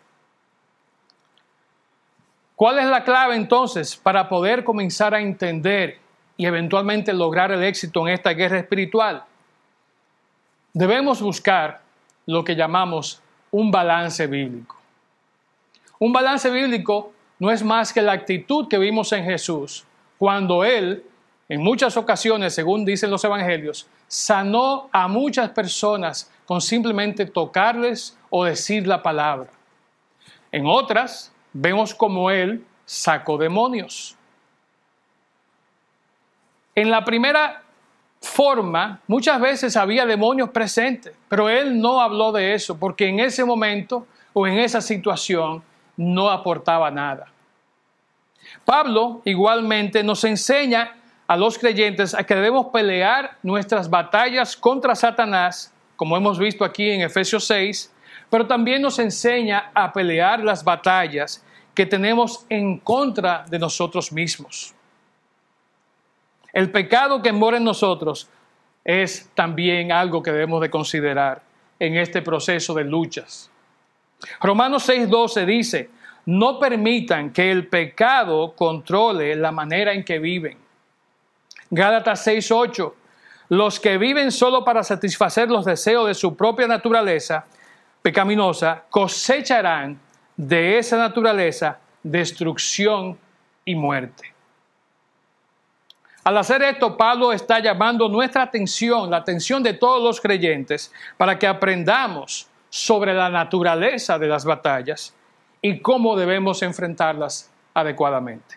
¿Cuál 2.56 2.80
es 2.80 2.86
la 2.86 3.04
clave 3.04 3.36
entonces 3.36 3.96
para 3.96 4.28
poder 4.28 4.64
comenzar 4.64 5.14
a 5.14 5.22
entender 5.22 5.98
y 6.36 6.46
eventualmente 6.46 7.14
lograr 7.14 7.52
el 7.52 7.64
éxito 7.64 8.06
en 8.08 8.14
esta 8.14 8.32
guerra 8.32 8.60
espiritual? 8.60 9.24
Debemos 10.74 11.22
buscar 11.22 11.82
lo 12.26 12.44
que 12.44 12.56
llamamos 12.56 13.22
un 13.52 13.72
balance 13.72 14.28
bíblico. 14.28 14.78
Un 15.98 16.14
balance 16.14 16.50
bíblico 16.50 17.12
no 17.40 17.50
es 17.50 17.64
más 17.64 17.92
que 17.94 18.02
la 18.02 18.12
actitud 18.12 18.68
que 18.68 18.78
vimos 18.78 19.12
en 19.14 19.24
Jesús 19.24 19.86
cuando 20.20 20.66
Él, 20.66 21.04
en 21.48 21.64
muchas 21.64 21.98
ocasiones, 21.98 22.54
según 22.54 22.86
dicen 22.86 23.10
los 23.10 23.24
evangelios, 23.24 23.88
sanó 24.08 24.90
a 24.92 25.08
muchas 25.08 25.50
personas 25.52 26.30
con 26.46 26.60
simplemente 26.60 27.26
tocarles 27.26 28.18
o 28.30 28.44
decir 28.44 28.86
la 28.86 29.02
palabra. 29.02 29.50
En 30.52 30.66
otras, 30.68 31.32
vemos 31.54 31.96
como 31.96 32.30
Él 32.30 32.66
sacó 32.86 33.38
demonios. 33.38 34.18
En 36.76 36.92
la 36.92 37.06
primera 37.06 37.64
forma, 38.22 39.00
muchas 39.08 39.40
veces 39.40 39.78
había 39.78 40.06
demonios 40.06 40.50
presentes, 40.50 41.14
pero 41.30 41.48
Él 41.50 41.80
no 41.80 42.02
habló 42.02 42.34
de 42.34 42.54
eso 42.54 42.78
porque 42.78 43.08
en 43.08 43.22
ese 43.22 43.46
momento 43.46 44.06
o 44.34 44.46
en 44.46 44.58
esa 44.60 44.82
situación 44.82 45.64
no 45.96 46.30
aportaba 46.30 46.92
nada. 46.92 47.28
Pablo 48.70 49.24
igualmente 49.26 50.04
nos 50.04 50.24
enseña 50.26 50.96
a 51.26 51.36
los 51.36 51.58
creyentes 51.58 52.14
a 52.14 52.24
que 52.24 52.36
debemos 52.36 52.68
pelear 52.68 53.36
nuestras 53.42 53.90
batallas 53.90 54.56
contra 54.56 54.94
Satanás, 54.94 55.74
como 55.96 56.16
hemos 56.16 56.38
visto 56.38 56.64
aquí 56.64 56.88
en 56.92 57.02
Efesios 57.02 57.48
6, 57.48 57.92
pero 58.30 58.46
también 58.46 58.84
nos 58.84 59.00
enseña 59.00 59.72
a 59.74 59.92
pelear 59.92 60.42
las 60.42 60.64
batallas 60.64 61.44
que 61.74 61.88
tenemos 61.88 62.46
en 62.48 62.78
contra 62.78 63.44
de 63.50 63.58
nosotros 63.58 64.12
mismos. 64.12 64.76
El 66.54 66.70
pecado 66.70 67.24
que 67.24 67.34
mora 67.34 67.58
en 67.58 67.64
nosotros 67.64 68.30
es 68.84 69.32
también 69.34 69.92
algo 69.92 70.22
que 70.22 70.32
debemos 70.32 70.62
de 70.62 70.70
considerar 70.70 71.42
en 71.80 71.98
este 71.98 72.22
proceso 72.22 72.76
de 72.76 72.84
luchas. 72.84 73.50
Romanos 74.40 74.88
6:12 74.88 75.46
dice, 75.48 75.90
no 76.30 76.60
permitan 76.60 77.34
que 77.34 77.50
el 77.50 77.68
pecado 77.68 78.54
controle 78.56 79.36
la 79.36 79.52
manera 79.52 79.94
en 79.94 80.06
que 80.06 80.20
viven. 80.20 80.60
Gálatas 81.72 82.28
6:8. 82.28 82.94
Los 83.50 83.80
que 83.80 83.98
viven 83.98 84.32
solo 84.32 84.64
para 84.64 84.84
satisfacer 84.84 85.50
los 85.50 85.66
deseos 85.66 86.06
de 86.06 86.14
su 86.14 86.38
propia 86.38 86.68
naturaleza 86.68 87.48
pecaminosa 88.04 88.84
cosecharán 88.92 90.00
de 90.38 90.78
esa 90.78 90.98
naturaleza 90.98 91.80
destrucción 92.04 93.18
y 93.66 93.74
muerte. 93.74 94.32
Al 96.24 96.38
hacer 96.38 96.62
esto, 96.62 96.96
Pablo 96.96 97.34
está 97.34 97.58
llamando 97.58 98.08
nuestra 98.08 98.44
atención, 98.44 99.10
la 99.10 99.18
atención 99.18 99.64
de 99.64 99.74
todos 99.74 100.04
los 100.04 100.22
creyentes, 100.22 100.94
para 101.18 101.40
que 101.40 101.48
aprendamos 101.48 102.48
sobre 102.70 103.16
la 103.16 103.32
naturaleza 103.32 104.20
de 104.20 104.28
las 104.28 104.46
batallas 104.46 105.16
y 105.62 105.80
cómo 105.80 106.16
debemos 106.16 106.62
enfrentarlas 106.62 107.52
adecuadamente. 107.74 108.56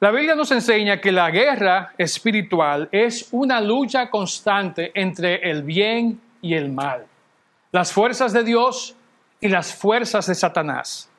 La 0.00 0.12
Biblia 0.12 0.36
nos 0.36 0.52
enseña 0.52 1.00
que 1.00 1.10
la 1.10 1.28
guerra 1.30 1.92
espiritual 1.98 2.88
es 2.92 3.28
una 3.32 3.60
lucha 3.60 4.08
constante 4.10 4.92
entre 4.94 5.50
el 5.50 5.64
bien 5.64 6.20
y 6.40 6.54
el 6.54 6.70
mal, 6.70 7.06
las 7.72 7.92
fuerzas 7.92 8.32
de 8.32 8.44
Dios 8.44 8.94
y 9.40 9.48
las 9.48 9.74
fuerzas 9.74 10.26
de 10.26 10.36
Satanás. 10.36 11.10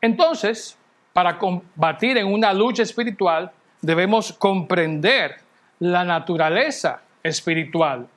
Entonces, 0.00 0.76
para 1.12 1.38
combatir 1.38 2.18
en 2.18 2.26
una 2.26 2.52
lucha 2.52 2.82
espiritual, 2.82 3.52
debemos 3.80 4.32
comprender 4.32 5.36
la 5.78 6.04
naturaleza 6.04 7.02
espiritual 7.22 8.08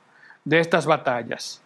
de 0.44 0.58
estas 0.58 0.84
batallas. 0.84 1.62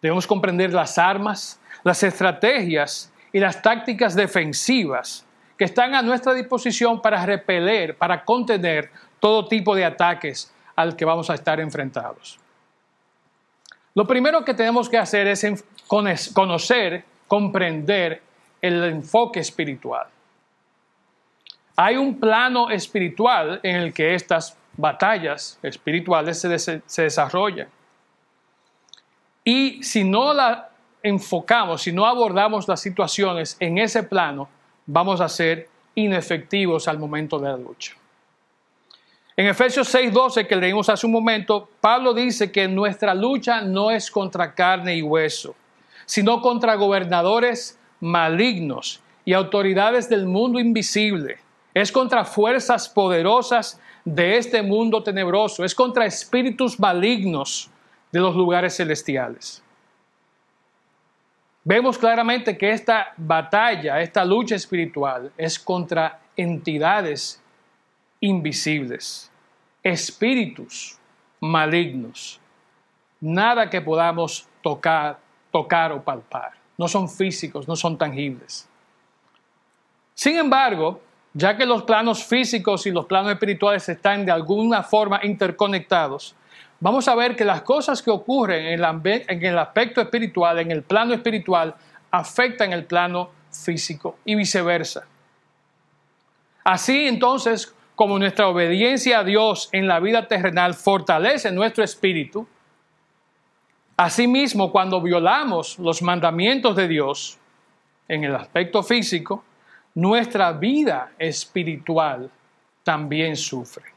Debemos 0.00 0.26
comprender 0.26 0.72
las 0.72 0.96
armas, 0.96 1.60
las 1.86 2.02
estrategias 2.02 3.12
y 3.32 3.38
las 3.38 3.62
tácticas 3.62 4.16
defensivas 4.16 5.24
que 5.56 5.66
están 5.66 5.94
a 5.94 6.02
nuestra 6.02 6.34
disposición 6.34 7.00
para 7.00 7.24
repeler, 7.24 7.96
para 7.96 8.24
contener 8.24 8.90
todo 9.20 9.46
tipo 9.46 9.72
de 9.72 9.84
ataques 9.84 10.52
al 10.74 10.96
que 10.96 11.04
vamos 11.04 11.30
a 11.30 11.34
estar 11.34 11.60
enfrentados. 11.60 12.40
Lo 13.94 14.04
primero 14.04 14.44
que 14.44 14.52
tenemos 14.52 14.88
que 14.88 14.98
hacer 14.98 15.28
es 15.28 15.46
conocer, 15.86 17.04
comprender 17.28 18.20
el 18.60 18.82
enfoque 18.82 19.38
espiritual. 19.38 20.08
Hay 21.76 21.96
un 21.96 22.18
plano 22.18 22.68
espiritual 22.68 23.60
en 23.62 23.76
el 23.76 23.94
que 23.94 24.16
estas 24.16 24.58
batallas 24.76 25.56
espirituales 25.62 26.40
se, 26.40 27.02
desarrollan. 27.02 27.68
Y 29.44 29.80
si 29.84 30.02
no 30.02 30.34
la 30.34 30.70
enfocamos, 31.06 31.82
si 31.82 31.92
no 31.92 32.04
abordamos 32.06 32.66
las 32.68 32.80
situaciones 32.80 33.56
en 33.60 33.78
ese 33.78 34.02
plano, 34.02 34.48
vamos 34.86 35.20
a 35.20 35.28
ser 35.28 35.68
inefectivos 35.94 36.88
al 36.88 36.98
momento 36.98 37.38
de 37.38 37.48
la 37.48 37.56
lucha. 37.56 37.94
En 39.36 39.46
Efesios 39.46 39.88
6:12 39.94 40.46
que 40.46 40.56
leímos 40.56 40.88
hace 40.88 41.06
un 41.06 41.12
momento, 41.12 41.68
Pablo 41.80 42.14
dice 42.14 42.50
que 42.50 42.66
nuestra 42.66 43.14
lucha 43.14 43.60
no 43.60 43.90
es 43.90 44.10
contra 44.10 44.54
carne 44.54 44.96
y 44.96 45.02
hueso, 45.02 45.54
sino 46.06 46.40
contra 46.40 46.74
gobernadores 46.74 47.78
malignos 48.00 49.00
y 49.24 49.32
autoridades 49.32 50.08
del 50.08 50.26
mundo 50.26 50.58
invisible, 50.58 51.38
es 51.74 51.92
contra 51.92 52.24
fuerzas 52.24 52.88
poderosas 52.88 53.80
de 54.04 54.38
este 54.38 54.62
mundo 54.62 55.02
tenebroso, 55.02 55.64
es 55.64 55.74
contra 55.74 56.06
espíritus 56.06 56.80
malignos 56.80 57.70
de 58.12 58.20
los 58.20 58.34
lugares 58.34 58.76
celestiales. 58.76 59.62
Vemos 61.68 61.98
claramente 61.98 62.56
que 62.56 62.70
esta 62.70 63.12
batalla, 63.16 64.00
esta 64.00 64.24
lucha 64.24 64.54
espiritual 64.54 65.32
es 65.36 65.58
contra 65.58 66.20
entidades 66.36 67.42
invisibles, 68.20 69.28
espíritus 69.82 70.96
malignos, 71.40 72.38
nada 73.20 73.68
que 73.68 73.80
podamos 73.80 74.46
tocar, 74.62 75.18
tocar 75.50 75.90
o 75.90 76.04
palpar. 76.04 76.52
No 76.78 76.86
son 76.86 77.08
físicos, 77.08 77.66
no 77.66 77.74
son 77.74 77.98
tangibles. 77.98 78.68
Sin 80.14 80.36
embargo, 80.36 81.00
ya 81.34 81.56
que 81.56 81.66
los 81.66 81.82
planos 81.82 82.22
físicos 82.22 82.86
y 82.86 82.92
los 82.92 83.06
planos 83.06 83.32
espirituales 83.32 83.88
están 83.88 84.24
de 84.24 84.30
alguna 84.30 84.84
forma 84.84 85.18
interconectados, 85.24 86.36
vamos 86.80 87.08
a 87.08 87.14
ver 87.14 87.36
que 87.36 87.44
las 87.44 87.62
cosas 87.62 88.02
que 88.02 88.10
ocurren 88.10 88.66
en 88.66 89.44
el, 89.44 89.58
aspecto 89.58 90.00
espiritual, 90.00 90.58
en 90.58 90.70
el 90.70 90.82
plano 90.82 91.14
espiritual, 91.14 91.74
afectan 92.10 92.72
el 92.72 92.84
plano 92.84 93.30
físico 93.50 94.18
y 94.24 94.34
viceversa. 94.34 95.06
Así 96.64 97.06
entonces, 97.06 97.74
como 97.94 98.18
nuestra 98.18 98.48
obediencia 98.48 99.20
a 99.20 99.24
Dios 99.24 99.68
en 99.72 99.86
la 99.86 100.00
vida 100.00 100.28
terrenal 100.28 100.74
fortalece 100.74 101.50
nuestro 101.52 101.82
espíritu, 101.82 102.46
asimismo 103.96 104.70
cuando 104.70 105.00
violamos 105.00 105.78
los 105.78 106.02
mandamientos 106.02 106.76
de 106.76 106.88
Dios 106.88 107.38
en 108.08 108.24
el 108.24 108.34
aspecto 108.34 108.82
físico, 108.82 109.44
nuestra 109.94 110.52
vida 110.52 111.12
espiritual 111.18 112.30
también 112.82 113.34
sufre. 113.36 113.95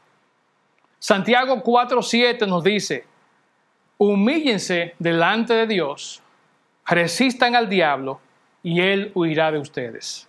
Santiago 1.00 1.62
4:7 1.62 2.46
nos 2.46 2.62
dice, 2.62 3.06
humíllense 3.96 4.94
delante 4.98 5.54
de 5.54 5.66
Dios, 5.66 6.22
resistan 6.86 7.56
al 7.56 7.70
diablo 7.70 8.20
y 8.62 8.80
él 8.82 9.10
huirá 9.14 9.50
de 9.50 9.58
ustedes. 9.58 10.28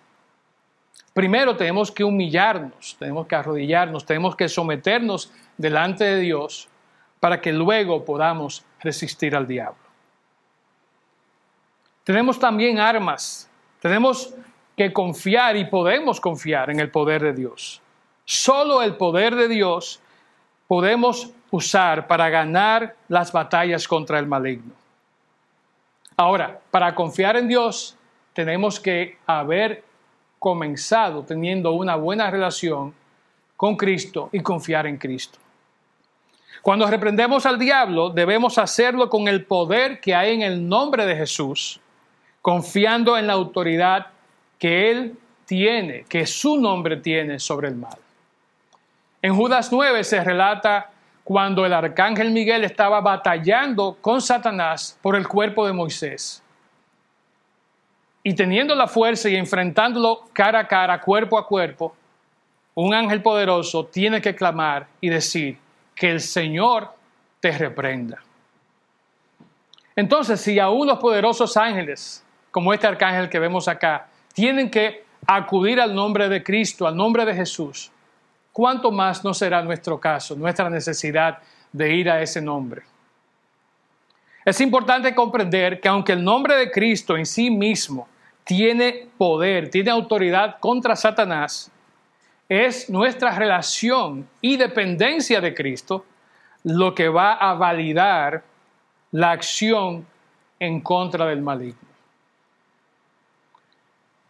Primero 1.14 1.58
tenemos 1.58 1.92
que 1.92 2.06
humillarnos, 2.06 2.96
tenemos 2.98 3.28
que 3.28 3.36
arrodillarnos, 3.36 4.06
tenemos 4.06 4.34
que 4.38 4.48
someternos 4.48 5.34
delante 5.58 6.06
de 6.06 6.22
Dios 6.22 6.70
para 7.20 7.42
que 7.42 7.52
luego 7.52 8.06
podamos 8.06 8.64
resistir 8.80 9.36
al 9.36 9.46
diablo. 9.46 9.82
Tenemos 12.06 12.40
también 12.40 12.80
armas, 12.80 13.50
tenemos 13.82 14.34
que 14.78 14.94
confiar 14.94 15.58
y 15.58 15.66
podemos 15.66 16.22
confiar 16.22 16.70
en 16.70 16.80
el 16.80 16.90
poder 16.90 17.22
de 17.22 17.34
Dios. 17.34 17.82
Solo 18.24 18.82
el 18.82 18.96
poder 18.96 19.36
de 19.36 19.50
Dios 19.50 20.00
podemos 20.72 21.30
usar 21.50 22.08
para 22.08 22.30
ganar 22.30 22.96
las 23.10 23.34
batallas 23.34 23.86
contra 23.86 24.18
el 24.20 24.26
maligno. 24.26 24.72
Ahora, 26.16 26.62
para 26.72 26.96
confiar 26.96 27.36
en 27.36 27.50
Dios, 27.50 27.98
tenemos 28.32 28.80
que 28.80 29.18
haber 29.28 29.84
comenzado 30.40 31.24
teniendo 31.24 31.74
una 31.74 31.98
buena 31.98 32.32
relación 32.32 32.94
con 33.58 33.76
Cristo 33.76 34.30
y 34.32 34.40
confiar 34.40 34.88
en 34.88 34.96
Cristo. 34.96 35.40
Cuando 36.62 36.88
reprendemos 36.88 37.46
al 37.46 37.60
diablo, 37.60 38.10
debemos 38.10 38.58
hacerlo 38.58 39.10
con 39.10 39.28
el 39.28 39.44
poder 39.44 40.00
que 40.00 40.16
hay 40.16 40.36
en 40.36 40.42
el 40.42 40.70
nombre 40.70 41.06
de 41.06 41.18
Jesús, 41.18 41.82
confiando 42.42 43.18
en 43.18 43.28
la 43.28 43.34
autoridad 43.34 44.08
que 44.58 44.90
Él 44.90 45.18
tiene, 45.46 46.06
que 46.08 46.26
su 46.26 46.56
nombre 46.56 46.96
tiene 46.96 47.40
sobre 47.40 47.68
el 47.68 47.76
mal. 47.76 47.98
En 49.22 49.36
Judas 49.36 49.72
9 49.72 50.04
se 50.04 50.24
relata 50.24 50.90
cuando 51.24 51.66
el 51.66 51.74
arcángel 51.74 52.32
Miguel 52.32 52.64
estaba 52.64 53.02
batallando 53.02 53.98
con 54.02 54.22
Satanás 54.22 54.98
por 55.02 55.16
el 55.16 55.28
cuerpo 55.28 55.68
de 55.68 55.74
Moisés. 55.74 56.42
Y 58.24 58.34
teniendo 58.34 58.74
la 58.74 58.88
fuerza 58.88 59.30
y 59.30 59.36
enfrentándolo 59.36 60.26
cara 60.34 60.60
a 60.60 60.68
cara, 60.68 61.02
cuerpo 61.02 61.38
a 61.38 61.48
cuerpo, 61.48 61.96
un 62.74 62.94
ángel 62.94 63.22
poderoso 63.22 63.86
tiene 63.86 64.22
que 64.22 64.36
clamar 64.36 64.88
y 65.00 65.10
decir 65.10 65.58
que 65.94 66.10
el 66.10 66.20
Señor 66.20 66.90
te 67.40 67.52
reprenda. 67.52 68.20
Entonces, 69.96 70.42
si 70.42 70.58
a 70.58 70.70
unos 70.70 71.00
poderosos 71.00 71.58
ángeles, 71.58 72.24
como 72.50 72.74
este 72.74 72.88
arcángel 72.88 73.30
que 73.30 73.40
vemos 73.40 73.68
acá, 73.68 74.08
tienen 74.34 74.70
que 74.70 75.04
acudir 75.28 75.80
al 75.80 75.94
nombre 75.94 76.30
de 76.30 76.44
Cristo, 76.44 76.88
al 76.88 76.96
nombre 76.96 77.26
de 77.26 77.36
Jesús, 77.36 77.92
¿cuánto 78.52 78.92
más 78.92 79.24
no 79.24 79.34
será 79.34 79.62
nuestro 79.62 80.00
caso, 80.00 80.36
nuestra 80.36 80.70
necesidad 80.70 81.40
de 81.72 81.94
ir 81.96 82.10
a 82.10 82.22
ese 82.22 82.42
nombre? 82.42 82.84
Es 84.44 84.60
importante 84.60 85.14
comprender 85.14 85.80
que 85.80 85.88
aunque 85.88 86.14
el 86.14 86.24
nombre 86.24 86.56
de 86.56 86.72
Cristo 86.72 87.16
en 87.16 87.26
sí 87.26 87.52
mismo 87.52 88.08
tiene 88.44 89.08
poder, 89.18 89.70
tiene 89.70 89.92
autoridad 89.92 90.58
contra 90.60 90.96
Satanás, 90.96 91.72
es 92.50 92.90
nuestra 92.90 93.34
relación 93.36 94.28
y 94.42 94.58
dependencia 94.58 95.40
de 95.40 95.54
Cristo 95.54 96.06
lo 96.64 96.94
que 96.94 97.08
va 97.08 97.34
a 97.34 97.54
validar 97.54 98.44
la 99.12 99.32
acción 99.32 100.06
en 100.60 100.82
contra 100.82 101.26
del 101.28 101.42
maligno. 101.42 101.80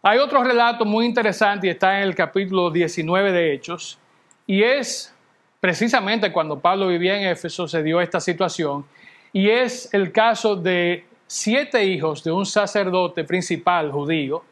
Hay 0.02 0.18
otro 0.18 0.42
relato 0.42 0.84
muy 0.84 1.06
interesante 1.06 1.66
y 1.66 1.70
está 1.70 1.98
en 1.98 2.08
el 2.08 2.14
capítulo 2.14 2.70
19 2.70 3.32
de 3.32 3.54
Hechos, 3.54 3.98
y 4.46 4.62
es 4.62 5.14
precisamente 5.60 6.32
cuando 6.32 6.58
Pablo 6.58 6.88
vivía 6.88 7.16
en 7.16 7.28
Éfeso 7.28 7.68
se 7.68 7.82
dio 7.82 8.00
esta 8.00 8.20
situación, 8.20 8.84
y 9.32 9.48
es 9.48 9.92
el 9.94 10.12
caso 10.12 10.56
de 10.56 11.06
siete 11.26 11.84
hijos 11.84 12.22
de 12.24 12.32
un 12.32 12.44
sacerdote 12.44 13.24
principal 13.24 13.90
judío 13.90 14.44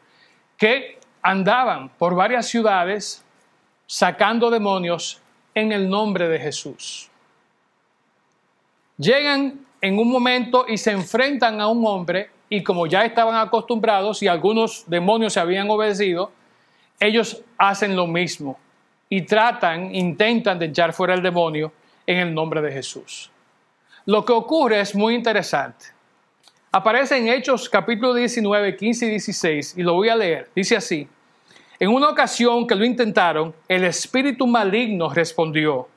que 0.57 0.97
andaban 1.21 1.89
por 1.89 2.15
varias 2.15 2.47
ciudades 2.47 3.23
sacando 3.85 4.49
demonios 4.49 5.21
en 5.53 5.71
el 5.71 5.89
nombre 5.89 6.27
de 6.29 6.39
Jesús. 6.39 7.09
Llegan 8.97 9.59
en 9.81 9.99
un 9.99 10.09
momento 10.09 10.65
y 10.67 10.77
se 10.77 10.91
enfrentan 10.91 11.59
a 11.59 11.67
un 11.67 11.85
hombre 11.85 12.29
y 12.49 12.63
como 12.63 12.87
ya 12.87 13.03
estaban 13.03 13.35
acostumbrados 13.35 14.23
y 14.23 14.27
algunos 14.27 14.85
demonios 14.87 15.33
se 15.33 15.39
habían 15.39 15.69
obedecido, 15.69 16.31
ellos 16.99 17.43
hacen 17.57 17.95
lo 17.95 18.07
mismo 18.07 18.57
y 19.13 19.23
tratan, 19.23 19.93
intentan 19.93 20.57
de 20.57 20.67
echar 20.67 20.93
fuera 20.93 21.13
el 21.13 21.21
demonio 21.21 21.73
en 22.07 22.19
el 22.19 22.33
nombre 22.33 22.61
de 22.61 22.71
Jesús. 22.71 23.29
Lo 24.05 24.23
que 24.23 24.31
ocurre 24.31 24.79
es 24.79 24.95
muy 24.95 25.15
interesante. 25.15 25.87
Aparece 26.71 27.17
en 27.17 27.27
Hechos 27.27 27.67
capítulo 27.67 28.13
19, 28.13 28.77
15 28.77 29.05
y 29.05 29.09
16 29.09 29.77
y 29.77 29.83
lo 29.83 29.95
voy 29.95 30.07
a 30.07 30.15
leer. 30.15 30.49
Dice 30.55 30.77
así, 30.77 31.09
en 31.77 31.89
una 31.89 32.07
ocasión 32.07 32.65
que 32.65 32.73
lo 32.73 32.85
intentaron, 32.85 33.53
el 33.67 33.83
espíritu 33.83 34.47
maligno 34.47 35.09
respondió, 35.09 35.89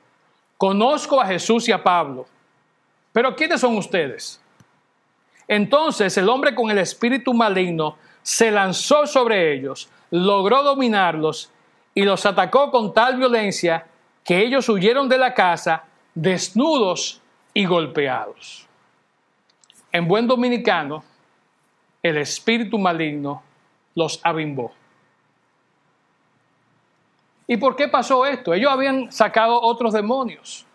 conozco 0.57 1.21
a 1.21 1.25
Jesús 1.25 1.69
y 1.69 1.71
a 1.71 1.81
Pablo, 1.81 2.27
pero 3.13 3.33
¿quiénes 3.33 3.61
son 3.61 3.77
ustedes? 3.77 4.41
Entonces 5.47 6.17
el 6.17 6.27
hombre 6.27 6.53
con 6.53 6.69
el 6.69 6.79
espíritu 6.79 7.33
maligno 7.33 7.97
se 8.21 8.51
lanzó 8.51 9.07
sobre 9.07 9.53
ellos, 9.53 9.87
logró 10.11 10.63
dominarlos 10.63 11.49
y 11.95 12.03
los 12.03 12.25
atacó 12.25 12.69
con 12.69 12.93
tal 12.93 13.17
violencia 13.17 13.87
que 14.23 14.39
ellos 14.39 14.67
huyeron 14.67 15.07
de 15.07 15.17
la 15.17 15.33
casa 15.33 15.85
desnudos 16.13 17.21
y 17.53 17.65
golpeados. 17.65 18.67
En 19.91 20.07
buen 20.07 20.27
dominicano, 20.27 21.03
el 22.03 22.17
espíritu 22.17 22.77
maligno 22.77 23.41
los 23.95 24.19
abimbó. 24.21 24.73
¿Y 27.47 27.57
por 27.57 27.75
qué 27.77 27.87
pasó 27.87 28.25
esto? 28.25 28.53
Ellos 28.53 28.71
habían 28.71 29.11
sacado 29.11 29.61
otros 29.61 29.93
demonios. 29.93 30.65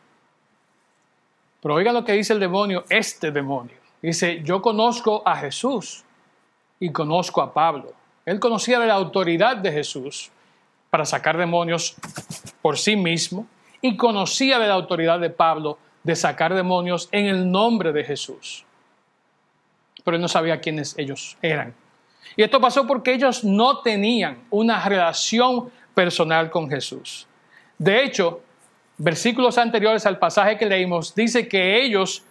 Pero 1.60 1.74
oigan 1.74 1.94
lo 1.94 2.04
que 2.04 2.12
dice 2.12 2.32
el 2.32 2.40
demonio, 2.40 2.84
este 2.88 3.30
demonio. 3.30 3.76
Dice, 4.00 4.40
yo 4.42 4.62
conozco 4.62 5.22
a 5.26 5.36
Jesús 5.36 6.04
y 6.78 6.90
conozco 6.90 7.42
a 7.42 7.52
Pablo. 7.52 7.92
Él 8.24 8.40
conocía 8.40 8.78
la 8.78 8.94
autoridad 8.94 9.58
de 9.58 9.70
Jesús 9.70 10.30
para 10.90 11.04
sacar 11.04 11.38
demonios 11.38 11.94
por 12.60 12.78
sí 12.78 12.96
mismo 12.96 13.46
y 13.80 13.96
conocía 13.96 14.58
de 14.58 14.66
la 14.66 14.74
autoridad 14.74 15.20
de 15.20 15.30
Pablo 15.30 15.78
de 16.02 16.16
sacar 16.16 16.54
demonios 16.54 17.08
en 17.12 17.26
el 17.26 17.50
nombre 17.50 17.92
de 17.92 18.04
Jesús. 18.04 18.64
Pero 20.04 20.16
él 20.16 20.20
no 20.20 20.28
sabía 20.28 20.60
quiénes 20.60 20.94
ellos 20.98 21.36
eran. 21.42 21.74
Y 22.36 22.42
esto 22.42 22.60
pasó 22.60 22.86
porque 22.86 23.12
ellos 23.12 23.44
no 23.44 23.80
tenían 23.80 24.44
una 24.50 24.82
relación 24.86 25.70
personal 25.94 26.50
con 26.50 26.68
Jesús. 26.70 27.26
De 27.78 28.02
hecho, 28.02 28.42
versículos 28.98 29.58
anteriores 29.58 30.06
al 30.06 30.18
pasaje 30.18 30.56
que 30.56 30.66
leímos 30.66 31.14
dice 31.14 31.48
que 31.48 31.82
ellos 31.82 32.22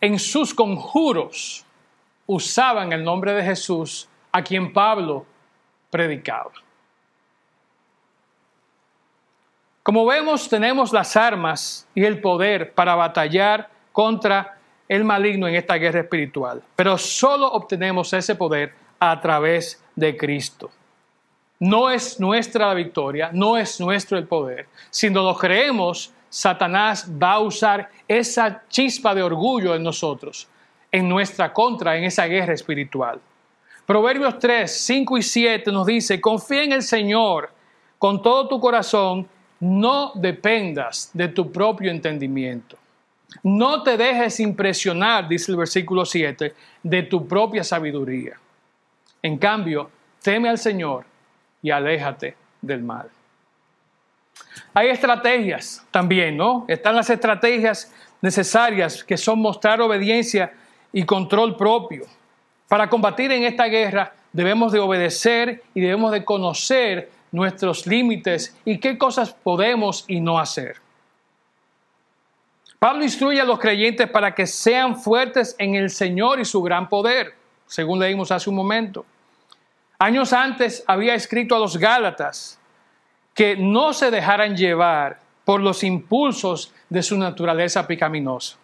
en 0.00 0.18
sus 0.18 0.52
conjuros 0.52 1.64
usaban 2.26 2.92
el 2.92 3.04
nombre 3.04 3.32
de 3.32 3.42
Jesús 3.42 4.08
a 4.32 4.42
quien 4.42 4.72
Pablo 4.72 5.24
predicaba. 5.90 6.52
Como 9.86 10.04
vemos, 10.04 10.48
tenemos 10.48 10.92
las 10.92 11.16
armas 11.16 11.86
y 11.94 12.02
el 12.02 12.20
poder 12.20 12.72
para 12.72 12.96
batallar 12.96 13.70
contra 13.92 14.58
el 14.88 15.04
maligno 15.04 15.46
en 15.46 15.54
esta 15.54 15.76
guerra 15.76 16.00
espiritual, 16.00 16.60
pero 16.74 16.98
solo 16.98 17.46
obtenemos 17.46 18.12
ese 18.12 18.34
poder 18.34 18.74
a 18.98 19.20
través 19.20 19.80
de 19.94 20.16
Cristo. 20.16 20.72
No 21.60 21.88
es 21.88 22.18
nuestra 22.18 22.66
la 22.66 22.74
victoria, 22.74 23.30
no 23.32 23.56
es 23.56 23.78
nuestro 23.78 24.18
el 24.18 24.26
poder. 24.26 24.66
Si 24.90 25.08
no 25.08 25.22
lo 25.22 25.36
creemos, 25.36 26.12
Satanás 26.28 27.08
va 27.08 27.34
a 27.34 27.38
usar 27.38 27.88
esa 28.08 28.64
chispa 28.68 29.14
de 29.14 29.22
orgullo 29.22 29.72
en 29.76 29.84
nosotros, 29.84 30.48
en 30.90 31.08
nuestra 31.08 31.52
contra, 31.52 31.96
en 31.96 32.02
esa 32.02 32.26
guerra 32.26 32.54
espiritual. 32.54 33.20
Proverbios 33.86 34.36
3, 34.40 34.68
5 34.68 35.18
y 35.18 35.22
7 35.22 35.70
nos 35.70 35.86
dice, 35.86 36.20
confía 36.20 36.64
en 36.64 36.72
el 36.72 36.82
Señor 36.82 37.52
con 37.98 38.20
todo 38.20 38.48
tu 38.48 38.58
corazón, 38.58 39.28
no 39.60 40.12
dependas 40.14 41.10
de 41.12 41.28
tu 41.28 41.50
propio 41.50 41.90
entendimiento. 41.90 42.76
No 43.42 43.82
te 43.82 43.96
dejes 43.96 44.40
impresionar, 44.40 45.28
dice 45.28 45.52
el 45.52 45.58
versículo 45.58 46.04
7, 46.04 46.54
de 46.82 47.02
tu 47.02 47.26
propia 47.26 47.64
sabiduría. 47.64 48.38
En 49.22 49.38
cambio, 49.38 49.90
teme 50.22 50.48
al 50.48 50.58
Señor 50.58 51.04
y 51.62 51.70
aléjate 51.70 52.36
del 52.60 52.82
mal. 52.82 53.08
Hay 54.74 54.88
estrategias 54.88 55.84
también, 55.90 56.36
¿no? 56.36 56.64
Están 56.68 56.96
las 56.96 57.10
estrategias 57.10 57.92
necesarias 58.20 59.02
que 59.02 59.16
son 59.16 59.40
mostrar 59.40 59.80
obediencia 59.80 60.52
y 60.92 61.04
control 61.04 61.56
propio. 61.56 62.04
Para 62.68 62.88
combatir 62.88 63.32
en 63.32 63.44
esta 63.44 63.66
guerra 63.66 64.12
debemos 64.32 64.72
de 64.72 64.78
obedecer 64.78 65.62
y 65.74 65.80
debemos 65.80 66.12
de 66.12 66.24
conocer 66.24 67.10
nuestros 67.32 67.86
límites 67.86 68.56
y 68.64 68.78
qué 68.78 68.96
cosas 68.98 69.32
podemos 69.32 70.04
y 70.08 70.20
no 70.20 70.38
hacer. 70.38 70.76
Pablo 72.78 73.04
instruye 73.04 73.40
a 73.40 73.44
los 73.44 73.58
creyentes 73.58 74.08
para 74.08 74.34
que 74.34 74.46
sean 74.46 74.96
fuertes 74.96 75.56
en 75.58 75.74
el 75.74 75.90
Señor 75.90 76.40
y 76.40 76.44
su 76.44 76.62
gran 76.62 76.88
poder, 76.88 77.34
según 77.66 77.98
leímos 77.98 78.30
hace 78.30 78.50
un 78.50 78.56
momento. 78.56 79.06
Años 79.98 80.32
antes 80.32 80.84
había 80.86 81.14
escrito 81.14 81.56
a 81.56 81.58
los 81.58 81.78
Gálatas 81.78 82.58
que 83.34 83.56
no 83.56 83.92
se 83.92 84.10
dejaran 84.10 84.56
llevar 84.56 85.20
por 85.44 85.60
los 85.60 85.84
impulsos 85.84 86.72
de 86.88 87.02
su 87.02 87.16
naturaleza 87.16 87.86
pecaminosa. 87.86 88.56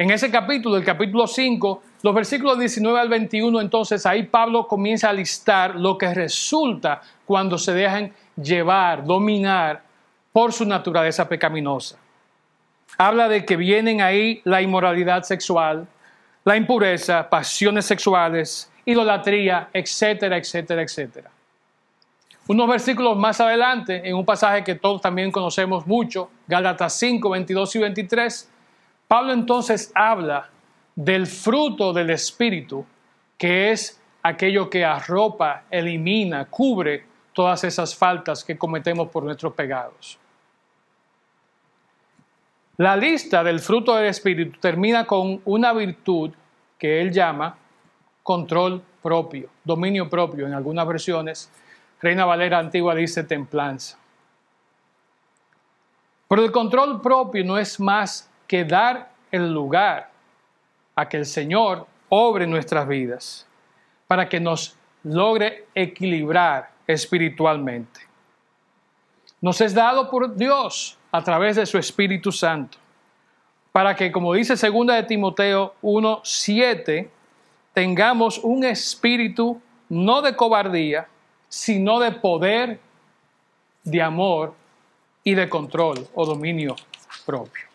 En 0.00 0.10
ese 0.10 0.30
capítulo, 0.30 0.78
el 0.78 0.82
capítulo 0.82 1.26
5, 1.26 1.82
los 2.00 2.14
versículos 2.14 2.58
19 2.58 2.98
al 2.98 3.10
21, 3.10 3.60
entonces 3.60 4.06
ahí 4.06 4.22
Pablo 4.22 4.66
comienza 4.66 5.10
a 5.10 5.12
listar 5.12 5.76
lo 5.76 5.98
que 5.98 6.14
resulta 6.14 7.02
cuando 7.26 7.58
se 7.58 7.74
dejan 7.74 8.10
llevar, 8.34 9.04
dominar 9.04 9.82
por 10.32 10.54
su 10.54 10.64
naturaleza 10.64 11.28
pecaminosa. 11.28 11.98
Habla 12.96 13.28
de 13.28 13.44
que 13.44 13.58
vienen 13.58 14.00
ahí 14.00 14.40
la 14.44 14.62
inmoralidad 14.62 15.22
sexual, 15.22 15.86
la 16.46 16.56
impureza, 16.56 17.28
pasiones 17.28 17.84
sexuales, 17.84 18.72
idolatría, 18.86 19.68
etcétera, 19.70 20.38
etcétera, 20.38 20.80
etcétera. 20.80 21.30
Unos 22.46 22.66
versículos 22.70 23.18
más 23.18 23.38
adelante, 23.38 24.00
en 24.08 24.16
un 24.16 24.24
pasaje 24.24 24.64
que 24.64 24.76
todos 24.76 25.02
también 25.02 25.30
conocemos 25.30 25.86
mucho, 25.86 26.30
Gálatas 26.46 26.94
5, 26.94 27.28
22 27.28 27.76
y 27.76 27.78
23, 27.80 28.50
Pablo 29.10 29.32
entonces 29.32 29.90
habla 29.92 30.50
del 30.94 31.26
fruto 31.26 31.92
del 31.92 32.10
Espíritu, 32.10 32.86
que 33.36 33.72
es 33.72 34.00
aquello 34.22 34.70
que 34.70 34.84
arropa, 34.84 35.64
elimina, 35.68 36.44
cubre 36.44 37.04
todas 37.32 37.64
esas 37.64 37.92
faltas 37.92 38.44
que 38.44 38.56
cometemos 38.56 39.08
por 39.08 39.24
nuestros 39.24 39.52
pecados. 39.54 40.16
La 42.76 42.94
lista 42.94 43.42
del 43.42 43.58
fruto 43.58 43.96
del 43.96 44.06
Espíritu 44.06 44.60
termina 44.60 45.04
con 45.04 45.42
una 45.44 45.72
virtud 45.72 46.30
que 46.78 47.00
él 47.00 47.10
llama 47.10 47.58
control 48.22 48.80
propio, 49.02 49.48
dominio 49.64 50.08
propio. 50.08 50.46
En 50.46 50.54
algunas 50.54 50.86
versiones, 50.86 51.50
Reina 52.00 52.24
Valera 52.26 52.60
Antigua 52.60 52.94
dice 52.94 53.24
templanza. 53.24 53.98
Pero 56.28 56.44
el 56.44 56.52
control 56.52 57.00
propio 57.00 57.44
no 57.44 57.58
es 57.58 57.80
más 57.80 58.29
que 58.50 58.64
dar 58.64 59.12
el 59.30 59.54
lugar 59.54 60.10
a 60.96 61.08
que 61.08 61.18
el 61.18 61.24
Señor 61.24 61.86
obre 62.08 62.48
nuestras 62.48 62.88
vidas 62.88 63.46
para 64.08 64.28
que 64.28 64.40
nos 64.40 64.76
logre 65.04 65.66
equilibrar 65.72 66.68
espiritualmente. 66.84 68.00
Nos 69.40 69.60
es 69.60 69.72
dado 69.72 70.10
por 70.10 70.34
Dios 70.34 70.98
a 71.12 71.22
través 71.22 71.54
de 71.54 71.64
su 71.64 71.78
Espíritu 71.78 72.32
Santo, 72.32 72.76
para 73.70 73.94
que, 73.94 74.10
como 74.10 74.34
dice 74.34 74.56
2 74.56 74.86
de 74.96 75.02
Timoteo 75.04 75.76
1:7, 75.80 77.08
tengamos 77.72 78.38
un 78.38 78.64
espíritu 78.64 79.62
no 79.88 80.22
de 80.22 80.34
cobardía, 80.34 81.06
sino 81.48 82.00
de 82.00 82.10
poder, 82.10 82.80
de 83.84 84.02
amor 84.02 84.54
y 85.22 85.34
de 85.34 85.48
control 85.48 86.08
o 86.16 86.26
dominio 86.26 86.74
propio. 87.24 87.69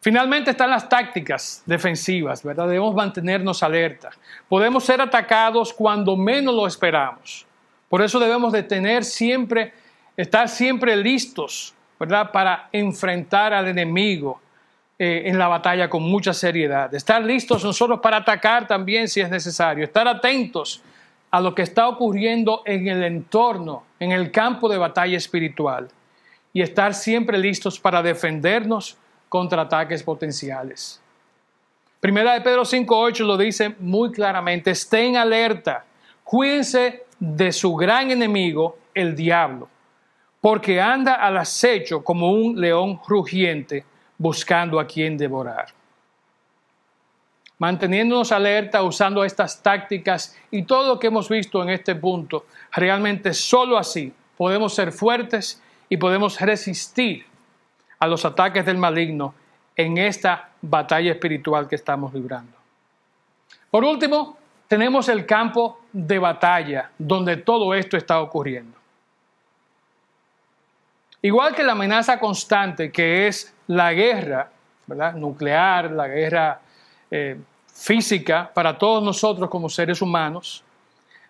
Finalmente 0.00 0.52
están 0.52 0.70
las 0.70 0.88
tácticas 0.88 1.62
defensivas, 1.66 2.42
¿verdad? 2.42 2.66
Debemos 2.66 2.94
mantenernos 2.94 3.62
alerta. 3.62 4.10
Podemos 4.48 4.84
ser 4.84 5.00
atacados 5.00 5.74
cuando 5.74 6.16
menos 6.16 6.54
lo 6.54 6.66
esperamos. 6.66 7.46
Por 7.88 8.00
eso 8.00 8.18
debemos 8.18 8.52
de 8.52 8.62
tener 8.62 9.04
siempre 9.04 9.74
estar 10.16 10.48
siempre 10.48 10.96
listos, 10.96 11.74
¿verdad? 11.98 12.30
Para 12.30 12.68
enfrentar 12.72 13.52
al 13.52 13.68
enemigo 13.68 14.40
eh, 14.98 15.22
en 15.26 15.38
la 15.38 15.48
batalla 15.48 15.88
con 15.88 16.02
mucha 16.02 16.32
seriedad. 16.32 16.94
Estar 16.94 17.22
listos 17.22 17.64
nosotros 17.64 18.00
para 18.00 18.18
atacar 18.18 18.66
también 18.66 19.08
si 19.08 19.20
es 19.20 19.30
necesario. 19.30 19.84
Estar 19.84 20.06
atentos 20.06 20.82
a 21.30 21.40
lo 21.40 21.54
que 21.54 21.62
está 21.62 21.88
ocurriendo 21.88 22.62
en 22.66 22.88
el 22.88 23.02
entorno, 23.04 23.84
en 23.98 24.12
el 24.12 24.30
campo 24.30 24.68
de 24.68 24.78
batalla 24.78 25.16
espiritual. 25.16 25.88
Y 26.52 26.62
estar 26.62 26.94
siempre 26.94 27.38
listos 27.38 27.78
para 27.78 28.02
defendernos 28.02 28.96
contra 29.30 29.62
ataques 29.62 30.02
potenciales. 30.02 31.00
Primera 32.00 32.34
de 32.34 32.42
Pedro 32.42 32.64
5.8 32.64 33.24
lo 33.24 33.38
dice 33.38 33.74
muy 33.78 34.12
claramente, 34.12 34.72
estén 34.72 35.16
alerta, 35.16 35.86
cuídense 36.22 37.06
de 37.18 37.50
su 37.50 37.74
gran 37.74 38.10
enemigo, 38.10 38.76
el 38.92 39.16
diablo 39.16 39.68
porque 40.40 40.80
anda 40.80 41.14
al 41.14 41.36
acecho 41.36 42.02
como 42.02 42.32
un 42.32 42.58
león 42.60 43.00
rugiente 43.06 43.84
buscando 44.16 44.80
a 44.80 44.86
quien 44.86 45.16
devorar. 45.16 45.68
Manteniéndonos 47.58 48.32
alerta 48.32 48.82
usando 48.82 49.22
estas 49.22 49.62
tácticas 49.62 50.36
y 50.50 50.62
todo 50.62 50.94
lo 50.94 50.98
que 50.98 51.08
hemos 51.08 51.28
visto 51.28 51.62
en 51.62 51.70
este 51.70 51.94
punto, 51.94 52.46
realmente 52.72 53.34
solo 53.34 53.76
así 53.76 54.14
podemos 54.36 54.74
ser 54.74 54.92
fuertes 54.92 55.62
y 55.90 55.98
podemos 55.98 56.40
resistir 56.40 57.26
a 58.00 58.06
los 58.06 58.24
ataques 58.24 58.66
del 58.66 58.78
maligno 58.78 59.34
en 59.76 59.98
esta 59.98 60.48
batalla 60.60 61.12
espiritual 61.12 61.68
que 61.68 61.76
estamos 61.76 62.12
librando. 62.12 62.52
Por 63.70 63.84
último, 63.84 64.36
tenemos 64.66 65.08
el 65.08 65.24
campo 65.24 65.80
de 65.92 66.18
batalla 66.18 66.90
donde 66.98 67.36
todo 67.36 67.72
esto 67.74 67.96
está 67.96 68.20
ocurriendo. 68.20 68.76
Igual 71.22 71.54
que 71.54 71.62
la 71.62 71.72
amenaza 71.72 72.18
constante 72.18 72.90
que 72.90 73.28
es 73.28 73.54
la 73.68 73.92
guerra 73.92 74.50
nuclear, 75.14 75.90
la 75.92 76.08
guerra 76.08 76.60
eh, 77.10 77.38
física 77.72 78.50
para 78.52 78.76
todos 78.76 79.02
nosotros 79.02 79.48
como 79.48 79.68
seres 79.68 80.02
humanos, 80.02 80.64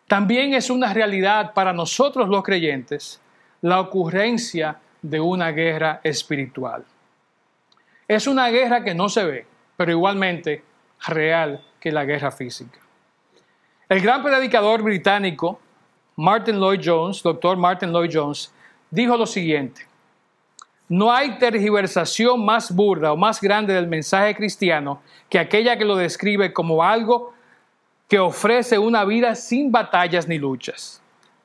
también 0.07 0.55
es 0.55 0.71
una 0.71 0.95
realidad 0.95 1.53
para 1.53 1.73
nosotros 1.73 2.29
los 2.29 2.43
creyentes 2.43 3.21
la 3.63 3.81
ocurrencia 3.81 4.79
de 5.03 5.21
una 5.21 5.51
guerra 5.51 6.01
espiritual. 6.03 6.85
Es 8.09 8.27
una 8.27 8.49
guerra 8.49 8.83
que 8.83 8.95
no 8.95 9.09
se 9.09 9.25
ve, 9.25 9.47
pero 9.77 9.93
igualmente 9.93 10.63
real 11.07 11.65
que 11.79 11.93
la 11.93 12.05
guerra 12.05 12.31
física. 12.31 12.79
El 13.89 14.01
gran 14.01 14.23
predicador 14.23 14.83
británico 14.83 15.61
Martin 16.17 16.61
Lloyd 16.61 16.81
Jones, 16.85 17.23
doctor 17.23 17.57
Martin 17.57 17.93
Lloyd 17.93 18.11
Jones, 18.13 18.53
dijo 18.91 19.17
lo 19.17 19.27
siguiente, 19.27 19.87
no 20.89 21.13
hay 21.13 21.39
tergiversación 21.39 22.45
más 22.45 22.75
burda 22.75 23.13
o 23.13 23.17
más 23.17 23.41
grande 23.41 23.73
del 23.73 23.87
mensaje 23.87 24.35
cristiano 24.35 25.01
que 25.29 25.39
aquella 25.39 25.79
que 25.79 25.85
lo 25.85 25.97
describe 25.97 26.53
como 26.53 26.83
algo 26.83 27.33
que 28.09 28.19
ofrece 28.19 28.77
una 28.77 29.05
vida 29.05 29.37
sin 29.37 29.71
batallas 29.71 30.27
ni 30.27 30.37
luchas. 30.37 31.00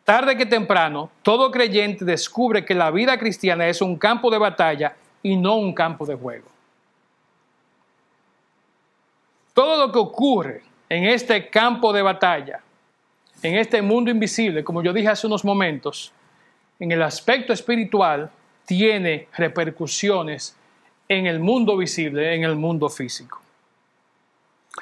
Tarde 0.05 0.37
que 0.37 0.45
temprano, 0.45 1.09
todo 1.23 1.49
creyente 1.49 2.05
descubre 2.05 2.63
que 2.63 2.75
la 2.75 2.91
vida 2.91 3.17
cristiana 3.17 3.67
es 3.67 3.81
un 3.81 3.97
campo 3.97 4.29
de 4.29 4.37
batalla 4.37 4.95
y 5.23 5.35
no 5.35 5.55
un 5.55 5.73
campo 5.73 6.05
de 6.05 6.13
juego. 6.13 6.45
Todo 9.55 9.87
lo 9.87 9.91
que 9.91 9.97
ocurre 9.97 10.61
en 10.89 11.05
este 11.05 11.49
campo 11.49 11.91
de 11.91 12.03
batalla, 12.03 12.61
en 13.41 13.55
este 13.55 13.81
mundo 13.81 14.11
invisible, 14.11 14.63
como 14.63 14.83
yo 14.83 14.93
dije 14.93 15.07
hace 15.07 15.25
unos 15.25 15.43
momentos, 15.43 16.11
en 16.79 16.91
el 16.91 17.01
aspecto 17.01 17.51
espiritual 17.51 18.29
tiene 18.65 19.27
repercusiones 19.35 20.55
en 21.09 21.25
el 21.25 21.39
mundo 21.39 21.77
visible, 21.77 22.35
en 22.35 22.43
el 22.43 22.55
mundo 22.55 22.89
físico. 22.89 23.41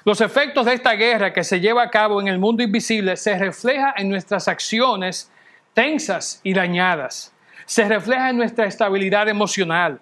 Los 0.05 0.19
efectos 0.21 0.65
de 0.65 0.73
esta 0.73 0.93
guerra 0.93 1.31
que 1.31 1.43
se 1.43 1.59
lleva 1.59 1.83
a 1.83 1.89
cabo 1.89 2.19
en 2.19 2.27
el 2.27 2.39
mundo 2.39 2.63
invisible 2.63 3.15
se 3.15 3.37
refleja 3.37 3.93
en 3.95 4.09
nuestras 4.09 4.47
acciones 4.47 5.31
tensas 5.73 6.41
y 6.43 6.53
dañadas. 6.53 7.31
Se 7.65 7.87
refleja 7.87 8.29
en 8.29 8.37
nuestra 8.37 8.65
estabilidad 8.65 9.29
emocional. 9.29 9.99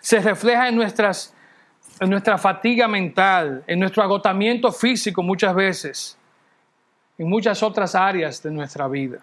Se 0.00 0.20
refleja 0.20 0.68
en, 0.68 0.80
en 0.80 2.10
nuestra 2.10 2.36
fatiga 2.36 2.88
mental, 2.88 3.64
en 3.66 3.80
nuestro 3.80 4.02
agotamiento 4.02 4.70
físico 4.70 5.22
muchas 5.22 5.54
veces, 5.54 6.18
en 7.16 7.28
muchas 7.28 7.62
otras 7.62 7.94
áreas 7.94 8.42
de 8.42 8.50
nuestra 8.50 8.86
vida. 8.88 9.18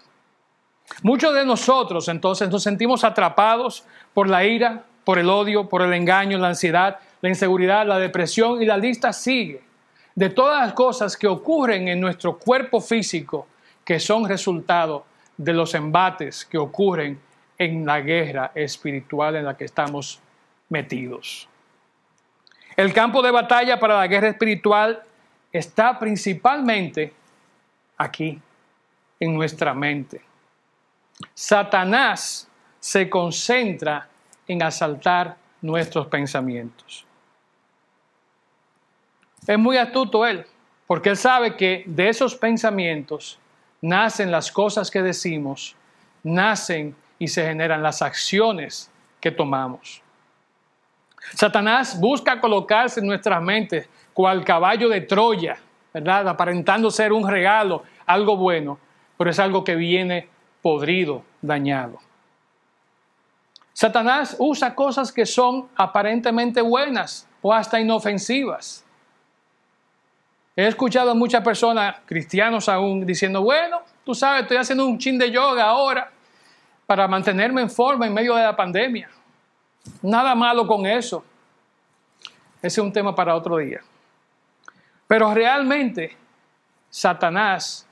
Muchos 1.03 1.35
de 1.35 1.45
nosotros 1.45 2.07
entonces 2.07 2.49
nos 2.49 2.63
sentimos 2.63 3.03
atrapados 3.03 3.85
por 4.13 4.27
la 4.27 4.43
ira, 4.43 4.85
por 5.03 5.19
el 5.19 5.29
odio, 5.29 5.69
por 5.69 5.83
el 5.83 5.93
engaño, 5.93 6.39
la 6.39 6.47
ansiedad, 6.47 6.97
la 7.21 7.29
inseguridad, 7.29 7.85
la 7.85 7.99
depresión 7.99 8.63
y 8.63 8.65
la 8.65 8.77
lista 8.77 9.13
sigue 9.13 9.68
de 10.19 10.29
todas 10.29 10.59
las 10.65 10.73
cosas 10.73 11.15
que 11.15 11.27
ocurren 11.27 11.87
en 11.87 12.01
nuestro 12.01 12.37
cuerpo 12.37 12.81
físico 12.81 13.47
que 13.85 14.01
son 14.01 14.27
resultado 14.27 15.05
de 15.37 15.53
los 15.53 15.73
embates 15.73 16.43
que 16.43 16.57
ocurren 16.57 17.17
en 17.57 17.85
la 17.85 18.01
guerra 18.01 18.51
espiritual 18.53 19.37
en 19.37 19.45
la 19.45 19.55
que 19.55 19.63
estamos 19.63 20.19
metidos. 20.67 21.47
El 22.75 22.91
campo 22.91 23.21
de 23.21 23.31
batalla 23.31 23.79
para 23.79 23.97
la 23.97 24.07
guerra 24.07 24.27
espiritual 24.27 25.01
está 25.53 25.97
principalmente 25.97 27.13
aquí, 27.97 28.41
en 29.21 29.33
nuestra 29.33 29.73
mente. 29.73 30.19
Satanás 31.33 32.49
se 32.77 33.09
concentra 33.09 34.09
en 34.45 34.63
asaltar 34.63 35.37
nuestros 35.61 36.07
pensamientos. 36.07 37.05
Es 39.47 39.57
muy 39.57 39.77
astuto 39.77 40.25
él, 40.25 40.45
porque 40.87 41.09
él 41.09 41.17
sabe 41.17 41.55
que 41.55 41.83
de 41.85 42.09
esos 42.09 42.35
pensamientos 42.35 43.39
nacen 43.81 44.31
las 44.31 44.51
cosas 44.51 44.91
que 44.91 45.01
decimos, 45.01 45.75
nacen 46.23 46.95
y 47.17 47.27
se 47.27 47.45
generan 47.45 47.83
las 47.83 48.01
acciones 48.01 48.91
que 49.19 49.31
tomamos. 49.31 50.01
Satanás 51.33 51.99
busca 51.99 52.39
colocarse 52.39 52.99
en 52.99 53.07
nuestras 53.07 53.41
mentes 53.41 53.87
cual 54.13 54.43
caballo 54.43 54.89
de 54.89 55.01
Troya, 55.01 55.57
¿verdad? 55.93 56.27
Aparentando 56.27 56.91
ser 56.91 57.13
un 57.13 57.27
regalo, 57.27 57.83
algo 58.05 58.37
bueno, 58.37 58.79
pero 59.17 59.29
es 59.29 59.39
algo 59.39 59.63
que 59.63 59.75
viene 59.75 60.27
podrido, 60.61 61.23
dañado. 61.41 61.99
Satanás 63.73 64.35
usa 64.39 64.75
cosas 64.75 65.11
que 65.11 65.25
son 65.25 65.69
aparentemente 65.75 66.61
buenas 66.61 67.27
o 67.41 67.53
hasta 67.53 67.79
inofensivas. 67.79 68.85
He 70.55 70.67
escuchado 70.67 71.11
a 71.11 71.13
muchas 71.13 71.43
personas, 71.43 71.97
cristianos 72.05 72.67
aún, 72.67 73.05
diciendo, 73.05 73.41
bueno, 73.41 73.81
tú 74.03 74.13
sabes, 74.13 74.41
estoy 74.41 74.57
haciendo 74.57 74.85
un 74.85 74.97
chin 74.97 75.17
de 75.17 75.31
yoga 75.31 75.65
ahora 75.65 76.11
para 76.85 77.07
mantenerme 77.07 77.61
en 77.61 77.69
forma 77.69 78.07
en 78.07 78.13
medio 78.13 78.35
de 78.35 78.43
la 78.43 78.55
pandemia. 78.55 79.09
Nada 80.01 80.35
malo 80.35 80.67
con 80.67 80.85
eso. 80.85 81.23
Ese 82.57 82.67
es 82.67 82.77
un 82.79 82.91
tema 82.91 83.15
para 83.15 83.35
otro 83.35 83.57
día. 83.57 83.79
Pero 85.07 85.33
realmente 85.33 86.17
Satanás 86.89 87.87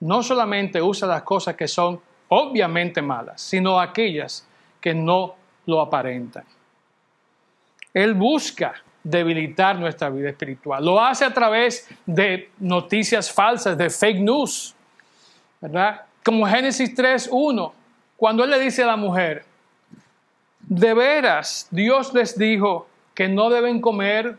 no 0.00 0.22
solamente 0.22 0.80
usa 0.80 1.06
las 1.06 1.22
cosas 1.22 1.56
que 1.56 1.68
son 1.68 2.00
obviamente 2.28 3.02
malas, 3.02 3.40
sino 3.40 3.80
aquellas 3.80 4.46
que 4.80 4.94
no 4.94 5.34
lo 5.66 5.80
aparentan. 5.80 6.44
Él 7.92 8.14
busca 8.14 8.74
debilitar 9.10 9.78
nuestra 9.78 10.10
vida 10.10 10.28
espiritual. 10.28 10.84
Lo 10.84 11.02
hace 11.02 11.24
a 11.24 11.32
través 11.32 11.88
de 12.04 12.50
noticias 12.58 13.32
falsas, 13.32 13.76
de 13.76 13.88
fake 13.88 14.20
news, 14.20 14.74
¿verdad? 15.60 16.02
Como 16.24 16.46
Génesis 16.46 16.94
3.1, 16.94 17.72
cuando 18.16 18.44
él 18.44 18.50
le 18.50 18.60
dice 18.60 18.82
a 18.82 18.86
la 18.86 18.96
mujer, 18.96 19.44
de 20.60 20.92
veras 20.92 21.68
Dios 21.70 22.12
les 22.12 22.36
dijo 22.36 22.86
que 23.14 23.28
no 23.28 23.48
deben 23.48 23.80
comer 23.80 24.38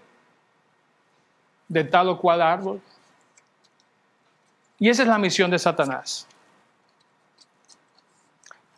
de 1.68 1.84
tal 1.84 2.10
o 2.10 2.18
cual 2.18 2.42
árbol. 2.42 2.82
Y 4.78 4.90
esa 4.90 5.02
es 5.02 5.08
la 5.08 5.18
misión 5.18 5.50
de 5.50 5.60
Satanás. 5.60 6.28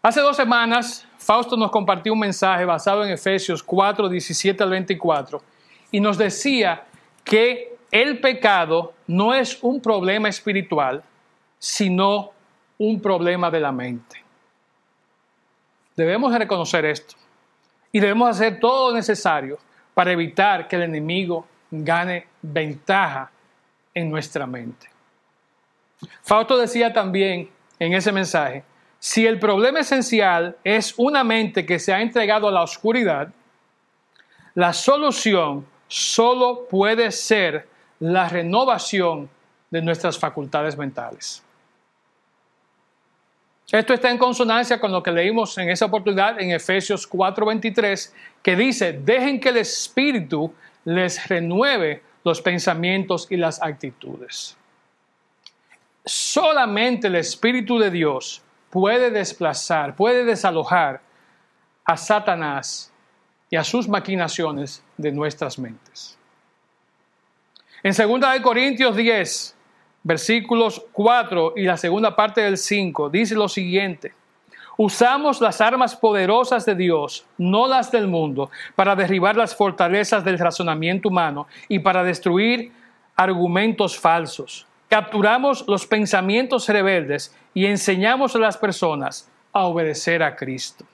Hace 0.01 0.21
dos 0.21 0.35
semanas, 0.35 1.05
Fausto 1.17 1.55
nos 1.55 1.69
compartió 1.69 2.13
un 2.13 2.19
mensaje 2.19 2.65
basado 2.65 3.03
en 3.03 3.11
Efesios 3.11 3.61
4, 3.61 4.09
17 4.09 4.63
al 4.63 4.69
24, 4.71 5.41
y 5.91 5.99
nos 5.99 6.17
decía 6.17 6.85
que 7.23 7.75
el 7.91 8.19
pecado 8.19 8.93
no 9.07 9.33
es 9.33 9.59
un 9.61 9.81
problema 9.81 10.29
espiritual, 10.29 11.03
sino 11.59 12.31
un 12.77 13.01
problema 13.01 13.51
de 13.51 13.59
la 13.59 13.71
mente. 13.71 14.23
Debemos 15.95 16.33
reconocer 16.33 16.85
esto 16.85 17.15
y 17.91 17.99
debemos 17.99 18.29
hacer 18.29 18.59
todo 18.59 18.89
lo 18.89 18.95
necesario 18.95 19.59
para 19.93 20.11
evitar 20.11 20.67
que 20.67 20.77
el 20.77 20.83
enemigo 20.83 21.45
gane 21.69 22.27
ventaja 22.41 23.29
en 23.93 24.09
nuestra 24.09 24.47
mente. 24.47 24.89
Fausto 26.23 26.57
decía 26.57 26.93
también 26.93 27.49
en 27.77 27.93
ese 27.93 28.11
mensaje, 28.11 28.63
si 28.99 29.25
el 29.25 29.39
problema 29.39 29.79
esencial 29.79 30.57
es 30.63 30.93
una 30.97 31.23
mente 31.23 31.65
que 31.65 31.79
se 31.79 31.93
ha 31.93 32.01
entregado 32.01 32.47
a 32.47 32.51
la 32.51 32.61
oscuridad, 32.61 33.33
la 34.53 34.73
solución 34.73 35.65
solo 35.91 36.67
puede 36.69 37.11
ser 37.11 37.67
la 37.99 38.29
renovación 38.29 39.29
de 39.69 39.81
nuestras 39.81 40.17
facultades 40.17 40.77
mentales. 40.77 41.43
Esto 43.69 43.93
está 43.93 44.09
en 44.09 44.17
consonancia 44.17 44.79
con 44.79 44.93
lo 44.93 45.03
que 45.03 45.11
leímos 45.11 45.57
en 45.57 45.69
esa 45.69 45.85
oportunidad 45.85 46.39
en 46.39 46.51
Efesios 46.51 47.05
4:23, 47.09 48.13
que 48.41 48.55
dice, 48.55 48.93
dejen 48.93 49.41
que 49.41 49.49
el 49.49 49.57
Espíritu 49.57 50.53
les 50.85 51.27
renueve 51.27 52.01
los 52.23 52.41
pensamientos 52.41 53.27
y 53.29 53.35
las 53.35 53.61
actitudes. 53.61 54.55
Solamente 56.05 57.07
el 57.07 57.15
Espíritu 57.15 57.77
de 57.77 57.91
Dios 57.91 58.41
puede 58.69 59.11
desplazar, 59.11 59.93
puede 59.97 60.23
desalojar 60.23 61.01
a 61.83 61.97
Satanás 61.97 62.90
y 63.51 63.57
a 63.57 63.63
sus 63.63 63.87
maquinaciones 63.87 64.81
de 64.97 65.11
nuestras 65.11 65.59
mentes. 65.59 66.17
En 67.83 67.93
2 67.93 68.39
Corintios 68.41 68.95
10, 68.95 69.55
versículos 70.03 70.81
4 70.93 71.53
y 71.57 71.63
la 71.63 71.75
segunda 71.77 72.15
parte 72.15 72.41
del 72.41 72.57
5, 72.57 73.09
dice 73.09 73.35
lo 73.35 73.49
siguiente. 73.49 74.13
Usamos 74.77 75.41
las 75.41 75.59
armas 75.59 75.95
poderosas 75.95 76.65
de 76.65 76.75
Dios, 76.75 77.25
no 77.37 77.67
las 77.67 77.91
del 77.91 78.07
mundo, 78.07 78.49
para 78.75 78.95
derribar 78.95 79.35
las 79.35 79.53
fortalezas 79.53 80.23
del 80.23 80.39
razonamiento 80.39 81.09
humano 81.09 81.45
y 81.67 81.79
para 81.79 82.03
destruir 82.03 82.71
argumentos 83.17 83.99
falsos. 83.99 84.65
Capturamos 84.89 85.65
los 85.67 85.85
pensamientos 85.85 86.69
rebeldes 86.69 87.35
y 87.53 87.65
enseñamos 87.65 88.33
a 88.35 88.39
las 88.39 88.57
personas 88.57 89.29
a 89.51 89.65
obedecer 89.65 90.23
a 90.23 90.35
Cristo. 90.37 90.85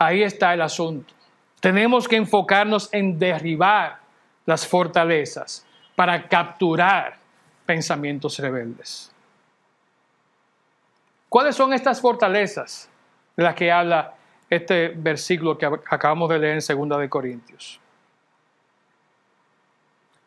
Ahí 0.00 0.22
está 0.22 0.54
el 0.54 0.62
asunto. 0.62 1.12
Tenemos 1.60 2.08
que 2.08 2.16
enfocarnos 2.16 2.88
en 2.90 3.18
derribar 3.18 4.00
las 4.46 4.66
fortalezas 4.66 5.66
para 5.94 6.26
capturar 6.26 7.18
pensamientos 7.66 8.38
rebeldes. 8.38 9.12
¿Cuáles 11.28 11.54
son 11.54 11.74
estas 11.74 12.00
fortalezas 12.00 12.88
de 13.36 13.42
las 13.44 13.54
que 13.54 13.70
habla 13.70 14.14
este 14.48 14.88
versículo 14.88 15.58
que 15.58 15.66
acabamos 15.66 16.30
de 16.30 16.38
leer 16.38 16.62
en 16.66 16.88
2 16.88 16.98
de 16.98 17.08
Corintios? 17.10 17.78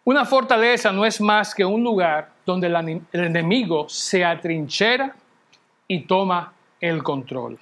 Una 0.03 0.23
fortaleza 0.23 0.91
no 0.91 1.03
es 1.03 1.19
más 1.19 1.55
que 1.55 1.65
un 1.65 1.83
lugar 1.83 2.29
donde 2.45 2.67
el 2.67 3.25
enemigo 3.25 3.89
se 3.89 4.23
atrinchera 4.23 5.15
y 5.87 6.01
toma 6.01 6.53
el 6.79 7.01
control. 7.01 7.57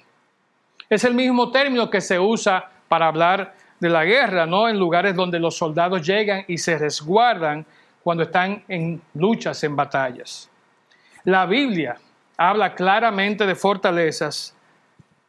Es 0.92 1.04
el 1.04 1.14
mismo 1.14 1.50
término 1.50 1.88
que 1.88 2.02
se 2.02 2.20
usa 2.20 2.70
para 2.86 3.06
hablar 3.06 3.54
de 3.80 3.88
la 3.88 4.04
guerra, 4.04 4.44
¿no? 4.44 4.68
En 4.68 4.78
lugares 4.78 5.16
donde 5.16 5.38
los 5.38 5.56
soldados 5.56 6.06
llegan 6.06 6.44
y 6.46 6.58
se 6.58 6.76
resguardan 6.76 7.64
cuando 8.02 8.24
están 8.24 8.62
en 8.68 9.00
luchas, 9.14 9.64
en 9.64 9.74
batallas. 9.74 10.50
La 11.24 11.46
Biblia 11.46 11.96
habla 12.36 12.74
claramente 12.74 13.46
de 13.46 13.54
fortalezas 13.54 14.54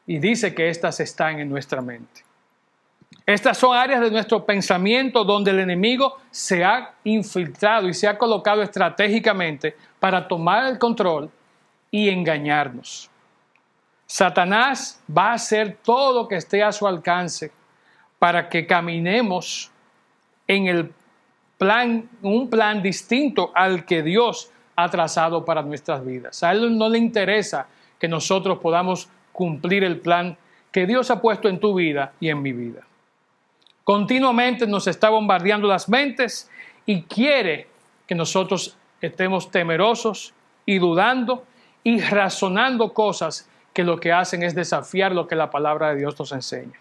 y 0.06 0.19
dice 0.19 0.54
que 0.54 0.67
éstas 0.67 0.99
están 0.99 1.39
en 1.39 1.49
nuestra 1.49 1.82
mente. 1.82 2.26
Estas 3.26 3.58
son 3.58 3.73
áreas 3.73 4.02
de 4.02 4.12
nuestro 4.12 4.45
pensamiento 4.45 5.23
donde 5.23 5.52
el 5.52 5.60
enemigo 5.62 6.17
se 6.30 6.65
ha 6.65 6.93
infiltrado 7.06 7.88
y 7.88 7.93
se 7.93 8.10
ha 8.10 8.17
colocado 8.17 8.63
estratégicamente 8.63 9.78
para 9.97 10.28
tomar 10.28 10.65
el 10.65 10.78
control 10.78 11.32
y 11.89 12.10
engañarnos. 12.10 13.12
Satanás 14.13 15.02
va 15.10 15.32
a 15.32 15.34
hacer 15.34 15.80
todo 15.84 16.21
lo 16.21 16.28
que 16.28 16.36
esté 16.36 16.62
a 16.62 16.71
su 16.71 16.86
alcance 16.86 17.52
para 18.19 18.47
que 18.47 18.67
caminemos 18.67 19.71
en 20.47 20.67
el 20.67 20.93
plan, 21.58 22.08
un 22.21 22.47
plan 22.47 22.84
distinto 22.84 23.52
al 23.56 23.86
que 23.86 24.04
Dios 24.04 24.52
ha 24.76 24.88
trazado 24.91 25.43
para 25.43 25.63
nuestras 25.63 26.06
vidas. 26.06 26.43
A 26.43 26.52
Él 26.52 26.78
no 26.78 26.89
le 26.89 26.99
interesa 26.99 27.65
que 27.97 28.08
nosotros 28.08 28.60
podamos 28.60 29.10
cumplir 29.32 29.84
el 29.84 29.99
plan 29.99 30.38
que 30.71 30.86
Dios 30.86 31.10
ha 31.10 31.19
puesto 31.19 31.49
en 31.49 31.60
tu 31.60 31.73
vida 31.73 32.13
y 32.19 32.30
en 32.30 32.39
mi 32.39 32.54
vida. 32.54 32.82
Continuamente 33.84 34.67
nos 34.67 34.86
está 34.86 35.10
bombardeando 35.10 35.67
las 35.67 35.89
mentes 35.89 36.52
y 36.86 37.02
quiere 37.02 37.67
que 38.06 38.13
nosotros 38.13 38.78
estemos 39.02 39.49
temerosos 39.49 40.36
y 40.67 40.78
dudando 40.78 41.45
y 41.84 41.99
razonando 41.99 42.93
cosas 42.93 43.49
que 43.74 43.84
lo 43.84 44.00
que 44.00 44.12
hacen 44.12 44.44
es 44.44 44.54
desafiar 44.54 45.12
lo 45.12 45.28
que 45.28 45.36
la 45.36 45.50
palabra 45.50 45.90
de 45.90 45.98
Dios 45.98 46.18
nos 46.18 46.32
enseña. 46.32 46.80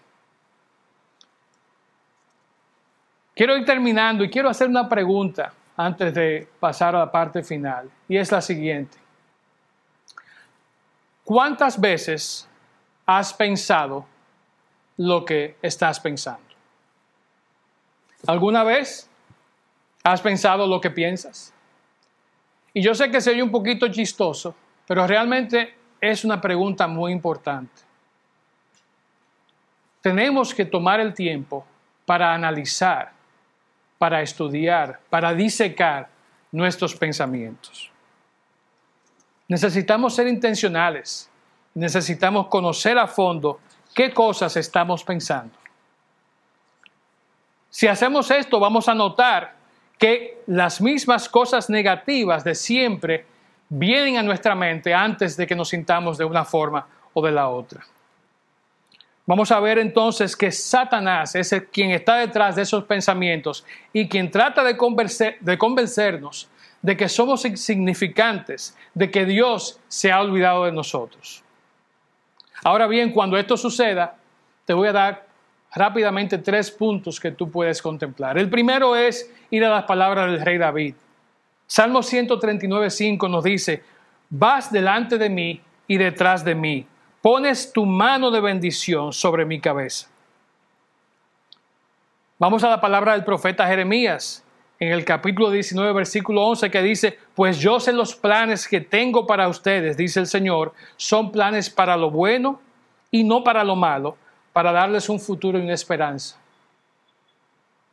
Quiero 3.35 3.57
ir 3.57 3.65
terminando 3.65 4.23
y 4.23 4.29
quiero 4.29 4.47
hacer 4.47 4.67
una 4.67 4.87
pregunta 4.87 5.53
antes 5.75 6.13
de 6.13 6.47
pasar 6.59 6.95
a 6.95 6.99
la 6.99 7.11
parte 7.11 7.41
final, 7.41 7.89
y 8.07 8.17
es 8.17 8.31
la 8.31 8.41
siguiente. 8.41 8.97
¿Cuántas 11.23 11.81
veces 11.81 12.47
has 13.07 13.33
pensado 13.33 14.05
lo 14.97 15.25
que 15.25 15.57
estás 15.63 15.99
pensando? 15.99 16.43
¿Alguna 18.27 18.63
vez 18.63 19.09
has 20.03 20.21
pensado 20.21 20.67
lo 20.67 20.79
que 20.79 20.91
piensas? 20.91 21.53
Y 22.73 22.83
yo 22.83 22.93
sé 22.93 23.09
que 23.09 23.19
se 23.19 23.31
oye 23.31 23.41
un 23.41 23.51
poquito 23.51 23.87
chistoso, 23.87 24.55
pero 24.87 25.07
realmente 25.07 25.75
es 26.11 26.25
una 26.25 26.41
pregunta 26.41 26.85
muy 26.85 27.13
importante. 27.13 27.81
Tenemos 30.01 30.53
que 30.53 30.65
tomar 30.65 30.99
el 30.99 31.13
tiempo 31.13 31.65
para 32.05 32.33
analizar, 32.33 33.13
para 33.97 34.21
estudiar, 34.21 34.99
para 35.09 35.33
disecar 35.33 36.09
nuestros 36.51 36.93
pensamientos. 36.93 37.89
Necesitamos 39.47 40.13
ser 40.13 40.27
intencionales, 40.27 41.29
necesitamos 41.73 42.47
conocer 42.47 42.97
a 42.97 43.07
fondo 43.07 43.61
qué 43.95 44.13
cosas 44.13 44.57
estamos 44.57 45.05
pensando. 45.05 45.57
Si 47.69 47.87
hacemos 47.87 48.29
esto, 48.29 48.59
vamos 48.59 48.89
a 48.89 48.93
notar 48.93 49.55
que 49.97 50.43
las 50.47 50.81
mismas 50.81 51.29
cosas 51.29 51.69
negativas 51.69 52.43
de 52.43 52.55
siempre 52.55 53.25
vienen 53.75 54.17
a 54.17 54.23
nuestra 54.23 54.53
mente 54.55 54.93
antes 54.93 55.35
de 55.35 55.47
que 55.47 55.55
nos 55.55 55.69
sintamos 55.69 56.17
de 56.17 56.25
una 56.25 56.45
forma 56.45 56.85
o 57.13 57.25
de 57.25 57.31
la 57.31 57.49
otra. 57.49 57.83
Vamos 59.25 59.51
a 59.51 59.59
ver 59.59 59.79
entonces 59.79 60.35
que 60.35 60.51
Satanás 60.51 61.33
es 61.35 61.53
el, 61.53 61.67
quien 61.67 61.91
está 61.91 62.17
detrás 62.17 62.55
de 62.55 62.63
esos 62.63 62.83
pensamientos 62.83 63.65
y 63.91 64.07
quien 64.07 64.29
trata 64.29 64.63
de, 64.63 64.75
de 65.39 65.57
convencernos 65.57 66.49
de 66.81 66.97
que 66.97 67.07
somos 67.07 67.45
insignificantes, 67.45 68.77
de 68.93 69.09
que 69.09 69.25
Dios 69.25 69.79
se 69.87 70.11
ha 70.11 70.21
olvidado 70.21 70.65
de 70.65 70.73
nosotros. 70.73 71.41
Ahora 72.63 72.87
bien, 72.87 73.11
cuando 73.11 73.37
esto 73.37 73.55
suceda, 73.55 74.17
te 74.65 74.73
voy 74.73 74.89
a 74.89 74.93
dar 74.93 75.25
rápidamente 75.73 76.37
tres 76.37 76.69
puntos 76.69 77.19
que 77.19 77.31
tú 77.31 77.49
puedes 77.49 77.81
contemplar. 77.81 78.37
El 78.37 78.49
primero 78.49 78.95
es 78.95 79.33
ir 79.49 79.63
a 79.65 79.69
las 79.69 79.83
palabras 79.85 80.31
del 80.31 80.41
rey 80.41 80.57
David. 80.57 80.95
Salmo 81.73 82.01
139.5 82.01 83.27
nos 83.31 83.43
dice, 83.43 83.81
vas 84.29 84.71
delante 84.71 85.17
de 85.17 85.27
mí 85.27 85.59
y 85.87 85.97
detrás 85.97 86.45
de 86.45 86.53
mí, 86.53 86.85
pones 87.19 87.73
tu 87.73 87.87
mano 87.87 88.29
de 88.29 88.39
bendición 88.41 89.11
sobre 89.11 89.43
mi 89.43 89.59
cabeza. 89.59 90.07
Vamos 92.37 92.63
a 92.63 92.69
la 92.69 92.79
palabra 92.79 93.13
del 93.13 93.23
profeta 93.23 93.65
Jeremías 93.65 94.45
en 94.79 94.91
el 94.91 95.03
capítulo 95.03 95.49
19, 95.49 95.93
versículo 95.93 96.43
11, 96.43 96.69
que 96.69 96.83
dice, 96.83 97.17
pues 97.33 97.57
yo 97.57 97.79
sé 97.79 97.91
los 97.91 98.13
planes 98.15 98.67
que 98.67 98.79
tengo 98.79 99.25
para 99.25 99.47
ustedes, 99.47 99.97
dice 99.97 100.19
el 100.19 100.27
Señor, 100.27 100.75
son 100.95 101.31
planes 101.31 101.71
para 101.71 101.97
lo 101.97 102.11
bueno 102.11 102.61
y 103.09 103.23
no 103.23 103.43
para 103.43 103.63
lo 103.63 103.75
malo, 103.75 104.15
para 104.51 104.71
darles 104.71 105.09
un 105.09 105.19
futuro 105.19 105.57
y 105.57 105.63
una 105.63 105.73
esperanza. 105.73 106.37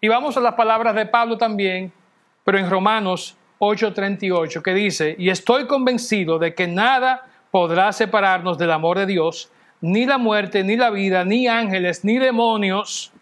Y 0.03 0.09
vamos 0.09 0.37
a 0.37 0.41
las 0.41 0.53
palabras 0.53 0.95
de 0.95 1.07
Pablo 1.07 1.39
también, 1.39 1.91
pero 2.45 2.59
en 2.59 2.69
Romanos 2.69 3.39
8:38, 3.61 4.63
que 4.63 4.75
dice, 4.75 5.15
y 5.19 5.29
estoy 5.29 5.67
convencido 5.67 6.39
de 6.39 6.55
que 6.55 6.67
nada 6.67 7.27
podrá 7.51 7.93
separarnos 7.93 8.57
del 8.59 8.71
amor 8.73 8.99
de 8.99 9.07
Dios, 9.07 9.53
ni 9.83 10.07
la 10.07 10.19
muerte, 10.19 10.65
ni 10.65 10.77
la 10.77 10.91
vida, 10.91 11.25
ni 11.25 11.47
ángeles, 11.47 12.05
ni 12.05 12.19
demonios, 12.19 13.13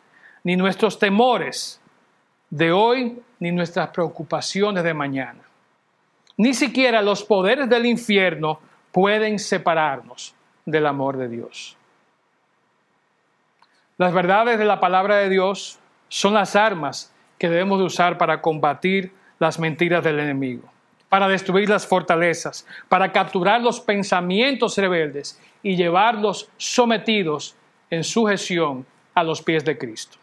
ni 0.45 0.57
nuestros 0.57 0.99
temores 0.99 1.81
de 2.51 2.73
hoy, 2.73 3.21
ni 3.41 3.51
nuestras 3.51 3.89
preocupaciones 3.89 4.85
de 4.85 4.95
mañana. 4.95 5.41
Ni 6.37 6.55
siquiera 6.55 7.03
los 7.03 7.25
poderes 7.25 7.69
del 7.69 7.87
infierno 7.87 8.61
pueden 8.93 9.41
separarnos 9.41 10.35
del 10.65 10.87
amor 10.87 11.17
de 11.17 11.29
Dios. 11.29 11.77
Las 13.97 14.13
verdades 14.13 14.59
de 14.59 14.65
la 14.65 14.79
palabra 14.79 15.17
de 15.17 15.29
Dios 15.29 15.81
son 16.09 16.35
las 16.35 16.55
armas 16.55 17.13
que 17.39 17.49
debemos 17.49 17.81
de 17.81 17.87
usar 17.87 18.19
para 18.19 18.41
combatir 18.41 19.13
las 19.39 19.59
mentiras 19.59 20.03
del 20.05 20.21
enemigo, 20.21 20.69
para 21.09 21.29
destruir 21.29 21.69
las 21.69 21.87
fortalezas, 21.87 22.67
para 22.89 23.13
capturar 23.13 23.61
los 23.61 23.81
pensamientos 23.81 24.77
rebeldes 24.77 25.41
y 25.63 25.77
llevarlos 25.77 26.51
sometidos 26.57 27.55
en 27.91 28.05
sujeción 28.05 28.87
a 29.15 29.23
los 29.23 29.43
pies 29.43 29.65
de 29.65 29.77
Cristo. 29.77 30.19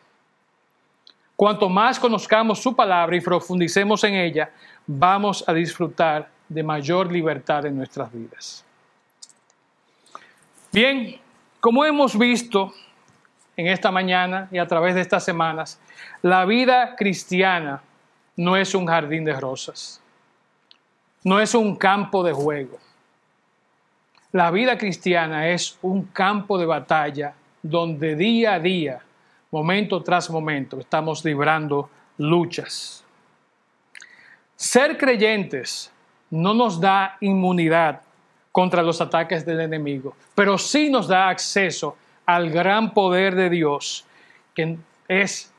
Cuanto 1.36 1.68
más 1.68 2.00
conozcamos 2.00 2.62
su 2.62 2.76
palabra 2.76 3.16
y 3.18 3.22
profundicemos 3.22 4.04
en 4.06 4.16
ella, 4.16 4.52
vamos 4.88 5.44
a 5.48 5.54
disfrutar 5.54 6.30
de 6.48 6.64
mayor 6.64 7.12
libertad 7.12 7.66
en 7.66 7.76
nuestras 7.76 8.12
vidas. 8.14 8.64
Bien, 10.72 11.20
como 11.60 11.84
hemos 11.84 12.18
visto, 12.18 12.74
en 13.58 13.68
esta 13.68 13.92
mañana 13.92 14.48
y 14.52 14.58
a 14.58 14.68
través 14.68 14.96
de 14.96 15.02
estas 15.02 15.24
semanas, 15.24 15.80
la 16.22 16.46
vida 16.46 16.96
cristiana 16.96 17.82
no 18.38 18.58
es 18.58 18.76
un 18.76 18.86
jardín 18.86 19.24
de 19.24 19.40
rosas, 19.40 20.02
no 21.24 21.40
es 21.40 21.56
un 21.56 21.76
campo 21.76 22.24
de 22.24 22.34
juego. 22.34 22.78
La 24.32 24.52
vida 24.52 24.78
cristiana 24.78 25.48
es 25.50 25.78
un 25.82 26.04
campo 26.08 26.58
de 26.58 26.66
batalla 26.66 27.34
donde 27.64 28.16
día 28.16 28.56
a 28.56 28.60
día, 28.60 29.02
momento 29.52 30.04
tras 30.04 30.30
momento, 30.30 30.80
estamos 30.80 31.24
librando 31.24 31.90
luchas. 32.18 33.04
Ser 34.56 34.98
creyentes 34.98 35.92
no 36.30 36.54
nos 36.54 36.80
da 36.80 37.18
inmunidad 37.22 38.02
contra 38.52 38.84
los 38.84 39.02
ataques 39.02 39.46
del 39.46 39.62
enemigo, 39.62 40.16
pero 40.34 40.58
sí 40.58 40.90
nos 40.90 41.08
da 41.08 41.30
acceso 41.30 41.98
al 42.26 42.50
gran 42.50 42.94
poder 42.94 43.36
de 43.36 43.50
Dios, 43.50 44.06
que 44.54 44.78
es 45.08 45.52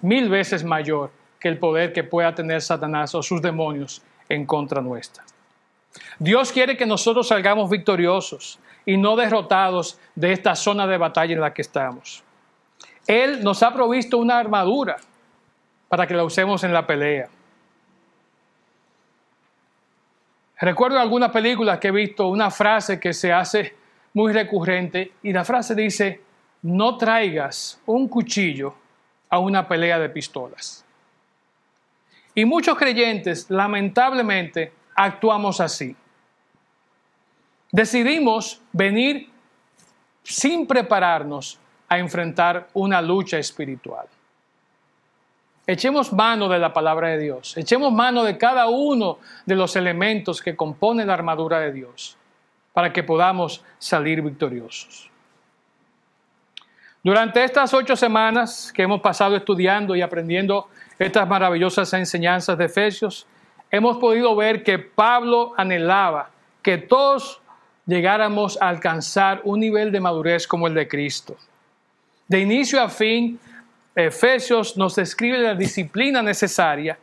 mil 0.00 0.28
veces 0.28 0.64
mayor 0.64 1.10
que 1.40 1.48
el 1.48 1.58
poder 1.58 1.92
que 1.92 2.04
pueda 2.04 2.34
tener 2.34 2.60
Satanás 2.60 3.14
o 3.14 3.22
sus 3.22 3.42
demonios 3.42 4.02
en 4.28 4.46
contra 4.46 4.80
nuestra. 4.80 5.24
Dios 6.18 6.52
quiere 6.52 6.76
que 6.76 6.86
nosotros 6.86 7.28
salgamos 7.28 7.68
victoriosos 7.70 8.60
y 8.86 8.96
no 8.96 9.16
derrotados 9.16 9.98
de 10.14 10.32
esta 10.32 10.54
zona 10.54 10.86
de 10.86 10.98
batalla 10.98 11.34
en 11.34 11.40
la 11.40 11.52
que 11.52 11.62
estamos. 11.62 12.22
Él 13.06 13.42
nos 13.42 13.62
ha 13.62 13.72
provisto 13.72 14.18
una 14.18 14.38
armadura 14.38 14.98
para 15.88 16.06
que 16.06 16.14
la 16.14 16.22
usemos 16.22 16.62
en 16.62 16.72
la 16.72 16.86
pelea. 16.86 17.28
Recuerdo 20.60 20.96
en 20.96 21.02
algunas 21.02 21.30
películas 21.30 21.78
que 21.78 21.88
he 21.88 21.92
visto 21.92 22.28
una 22.28 22.50
frase 22.50 23.00
que 23.00 23.12
se 23.14 23.32
hace 23.32 23.74
muy 24.12 24.32
recurrente 24.32 25.12
y 25.22 25.32
la 25.32 25.44
frase 25.44 25.74
dice, 25.74 26.20
no 26.62 26.98
traigas 26.98 27.80
un 27.86 28.08
cuchillo 28.08 28.74
a 29.30 29.38
una 29.38 29.66
pelea 29.66 29.98
de 29.98 30.10
pistolas. 30.10 30.84
Y 32.34 32.44
muchos 32.44 32.76
creyentes, 32.78 33.50
lamentablemente, 33.50 34.72
actuamos 34.94 35.60
así. 35.60 35.96
Decidimos 37.72 38.60
venir 38.72 39.30
sin 40.22 40.66
prepararnos 40.66 41.58
a 41.88 41.98
enfrentar 41.98 42.68
una 42.74 43.00
lucha 43.02 43.38
espiritual. 43.38 44.06
Echemos 45.66 46.12
mano 46.12 46.48
de 46.48 46.58
la 46.58 46.72
palabra 46.72 47.08
de 47.08 47.18
Dios, 47.18 47.56
echemos 47.56 47.92
mano 47.92 48.24
de 48.24 48.36
cada 48.36 48.66
uno 48.68 49.18
de 49.46 49.54
los 49.54 49.76
elementos 49.76 50.42
que 50.42 50.56
componen 50.56 51.06
la 51.06 51.14
armadura 51.14 51.60
de 51.60 51.72
Dios 51.72 52.16
para 52.72 52.92
que 52.92 53.02
podamos 53.02 53.62
salir 53.78 54.22
victoriosos. 54.22 55.10
Durante 57.02 57.42
estas 57.44 57.72
ocho 57.72 57.96
semanas 57.96 58.72
que 58.74 58.82
hemos 58.82 59.00
pasado 59.00 59.36
estudiando 59.36 59.96
y 59.96 60.02
aprendiendo 60.02 60.68
estas 61.00 61.26
maravillosas 61.26 61.92
enseñanzas 61.94 62.58
de 62.58 62.66
Efesios, 62.66 63.26
hemos 63.70 63.96
podido 63.96 64.36
ver 64.36 64.62
que 64.62 64.78
Pablo 64.78 65.54
anhelaba 65.56 66.30
que 66.62 66.76
todos 66.76 67.40
llegáramos 67.86 68.60
a 68.60 68.68
alcanzar 68.68 69.40
un 69.44 69.60
nivel 69.60 69.92
de 69.92 70.00
madurez 70.00 70.46
como 70.46 70.66
el 70.66 70.74
de 70.74 70.86
Cristo. 70.86 71.36
De 72.28 72.40
inicio 72.40 72.82
a 72.82 72.90
fin, 72.90 73.40
Efesios 73.96 74.76
nos 74.76 74.94
describe 74.94 75.38
la 75.38 75.54
disciplina 75.54 76.22
necesaria 76.22 76.98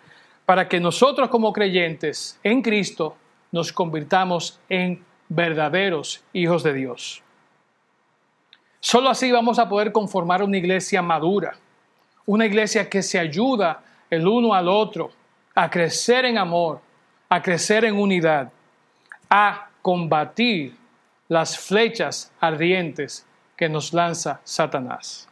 para 0.46 0.70
que 0.70 0.80
nosotros 0.80 1.30
como 1.30 1.52
creyentes 1.52 2.40
en 2.44 2.62
Cristo 2.62 3.18
nos 3.52 3.74
convirtamos 3.74 4.60
en 4.70 5.04
verdaderos 5.28 6.24
hijos 6.34 6.62
de 6.62 6.74
Dios. 6.74 7.24
Solo 8.80 9.10
así 9.10 9.32
vamos 9.32 9.58
a 9.58 9.68
poder 9.68 9.92
conformar 9.92 10.44
una 10.44 10.58
iglesia 10.58 11.02
madura, 11.02 11.58
una 12.28 12.46
iglesia 12.46 12.88
que 12.90 13.02
se 13.02 13.18
ayuda 13.18 13.82
el 14.10 14.28
uno 14.28 14.54
al 14.54 14.68
otro 14.68 15.12
a 15.56 15.70
crecer 15.70 16.26
en 16.26 16.38
amor, 16.38 16.80
a 17.30 17.42
crecer 17.42 17.86
en 17.86 17.98
unidad, 17.98 18.52
a 19.30 19.70
combatir 19.82 20.76
las 21.28 21.58
flechas 21.58 22.32
ardientes 22.40 23.26
que 23.56 23.68
nos 23.68 23.94
lanza 23.94 24.40
Satanás. 24.44 25.28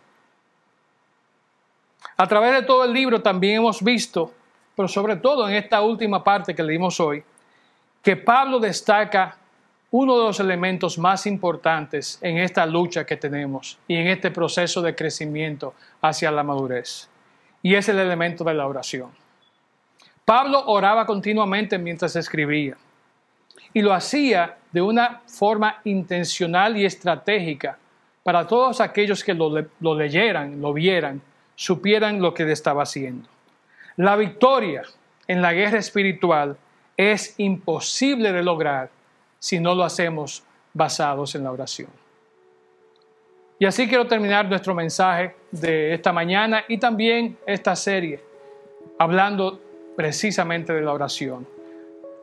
A 2.17 2.27
través 2.27 2.53
de 2.53 2.61
todo 2.63 2.85
el 2.85 2.93
libro 2.93 3.21
también 3.21 3.57
hemos 3.57 3.83
visto, 3.83 4.33
pero 4.75 4.87
sobre 4.87 5.17
todo 5.17 5.47
en 5.47 5.55
esta 5.55 5.81
última 5.81 6.23
parte 6.23 6.55
que 6.55 6.63
leímos 6.63 6.99
hoy, 6.99 7.23
que 8.01 8.15
Pablo 8.15 8.59
destaca 8.59 9.37
uno 9.97 10.17
de 10.17 10.25
los 10.25 10.41
elementos 10.41 10.97
más 10.97 11.25
importantes 11.25 12.19
en 12.21 12.37
esta 12.37 12.65
lucha 12.65 13.05
que 13.05 13.15
tenemos 13.15 13.77
y 13.87 13.95
en 13.95 14.07
este 14.07 14.29
proceso 14.29 14.81
de 14.81 14.93
crecimiento 14.93 15.73
hacia 16.01 16.31
la 16.31 16.43
madurez. 16.43 17.07
Y 17.61 17.75
es 17.75 17.87
el 17.87 17.99
elemento 17.99 18.43
de 18.43 18.53
la 18.53 18.67
oración. 18.67 19.11
Pablo 20.25 20.65
oraba 20.65 21.05
continuamente 21.05 21.77
mientras 21.77 22.13
escribía 22.17 22.75
y 23.73 23.81
lo 23.81 23.93
hacía 23.93 24.57
de 24.69 24.81
una 24.81 25.21
forma 25.27 25.79
intencional 25.85 26.75
y 26.75 26.83
estratégica 26.83 27.77
para 28.21 28.45
todos 28.45 28.81
aquellos 28.81 29.23
que 29.23 29.33
lo, 29.33 29.49
lo 29.79 29.95
leyeran, 29.95 30.59
lo 30.59 30.73
vieran, 30.73 31.21
supieran 31.55 32.21
lo 32.21 32.33
que 32.33 32.51
estaba 32.51 32.83
haciendo. 32.83 33.29
La 33.95 34.17
victoria 34.17 34.81
en 35.25 35.41
la 35.41 35.53
guerra 35.53 35.79
espiritual 35.79 36.57
es 36.97 37.35
imposible 37.37 38.33
de 38.33 38.43
lograr 38.43 38.89
si 39.45 39.59
no 39.59 39.75
lo 39.75 39.83
hacemos 39.83 40.43
basados 40.73 41.35
en 41.35 41.43
la 41.43 41.51
oración. 41.51 41.89
Y 43.59 43.67
así 43.67 43.87
quiero 43.87 44.07
terminar 44.07 44.49
nuestro 44.49 44.73
mensaje 44.73 45.35
de 45.51 45.93
esta 45.93 46.11
mañana 46.11 46.65
y 46.67 46.79
también 46.79 47.37
esta 47.45 47.75
serie, 47.75 48.19
hablando 48.97 49.59
precisamente 49.95 50.73
de 50.73 50.81
la 50.81 50.93
oración. 50.93 51.45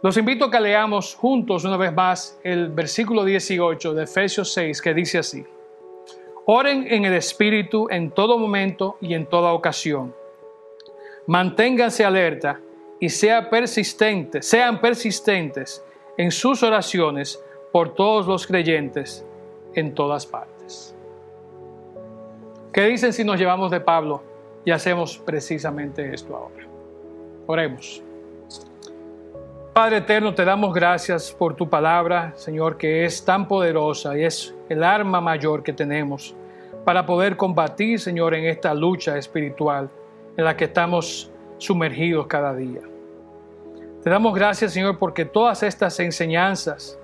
Los 0.02 0.16
invito 0.16 0.46
a 0.46 0.50
que 0.50 0.58
leamos 0.58 1.14
juntos 1.14 1.62
una 1.62 1.76
vez 1.76 1.92
más 1.92 2.40
el 2.42 2.70
versículo 2.70 3.24
18 3.24 3.94
de 3.94 4.02
Efesios 4.02 4.52
6 4.52 4.82
que 4.82 4.92
dice 4.92 5.18
así. 5.18 5.46
Oren 6.46 6.88
en 6.92 7.04
el 7.04 7.14
Espíritu 7.14 7.86
en 7.88 8.10
todo 8.10 8.36
momento 8.36 8.96
y 9.00 9.14
en 9.14 9.26
toda 9.26 9.52
ocasión. 9.52 10.12
Manténganse 11.28 12.04
alerta 12.04 12.58
y 12.98 13.08
sea 13.08 13.48
persistentes, 13.48 14.44
sean 14.44 14.80
persistentes 14.80 15.84
en 16.16 16.30
sus 16.30 16.62
oraciones 16.62 17.42
por 17.72 17.94
todos 17.94 18.26
los 18.26 18.46
creyentes 18.46 19.24
en 19.74 19.94
todas 19.94 20.26
partes. 20.26 20.94
¿Qué 22.72 22.84
dicen 22.86 23.12
si 23.12 23.24
nos 23.24 23.38
llevamos 23.38 23.70
de 23.70 23.80
Pablo 23.80 24.22
y 24.64 24.70
hacemos 24.70 25.18
precisamente 25.18 26.14
esto 26.14 26.36
ahora? 26.36 26.66
Oremos. 27.46 28.02
Padre 29.72 29.98
eterno, 29.98 30.34
te 30.34 30.44
damos 30.44 30.74
gracias 30.74 31.32
por 31.32 31.54
tu 31.54 31.68
palabra, 31.68 32.32
Señor, 32.36 32.76
que 32.76 33.06
es 33.06 33.24
tan 33.24 33.48
poderosa 33.48 34.16
y 34.18 34.24
es 34.24 34.54
el 34.68 34.84
arma 34.84 35.20
mayor 35.20 35.62
que 35.62 35.72
tenemos 35.72 36.34
para 36.84 37.06
poder 37.06 37.36
combatir, 37.36 37.98
Señor, 37.98 38.34
en 38.34 38.44
esta 38.44 38.74
lucha 38.74 39.16
espiritual 39.16 39.88
en 40.36 40.44
la 40.44 40.56
que 40.56 40.64
estamos 40.64 41.30
sumergidos 41.58 42.26
cada 42.26 42.54
día. 42.54 42.91
Te 44.02 44.10
damos 44.10 44.34
gracias, 44.34 44.72
Señor, 44.72 44.98
porque 44.98 45.24
todas 45.24 45.62
estas 45.62 46.00
enseñanzas 46.00 46.98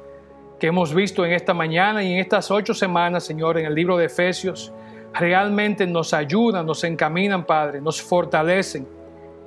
que 0.58 0.66
hemos 0.66 0.92
visto 0.92 1.24
en 1.24 1.32
esta 1.32 1.54
mañana 1.54 2.02
y 2.02 2.12
en 2.12 2.18
estas 2.18 2.50
ocho 2.50 2.74
semanas, 2.74 3.22
Señor, 3.22 3.56
en 3.56 3.66
el 3.66 3.74
libro 3.74 3.96
de 3.96 4.06
Efesios, 4.06 4.72
realmente 5.14 5.86
nos 5.86 6.12
ayudan, 6.12 6.66
nos 6.66 6.82
encaminan, 6.82 7.44
Padre, 7.44 7.80
nos 7.80 8.02
fortalecen 8.02 8.88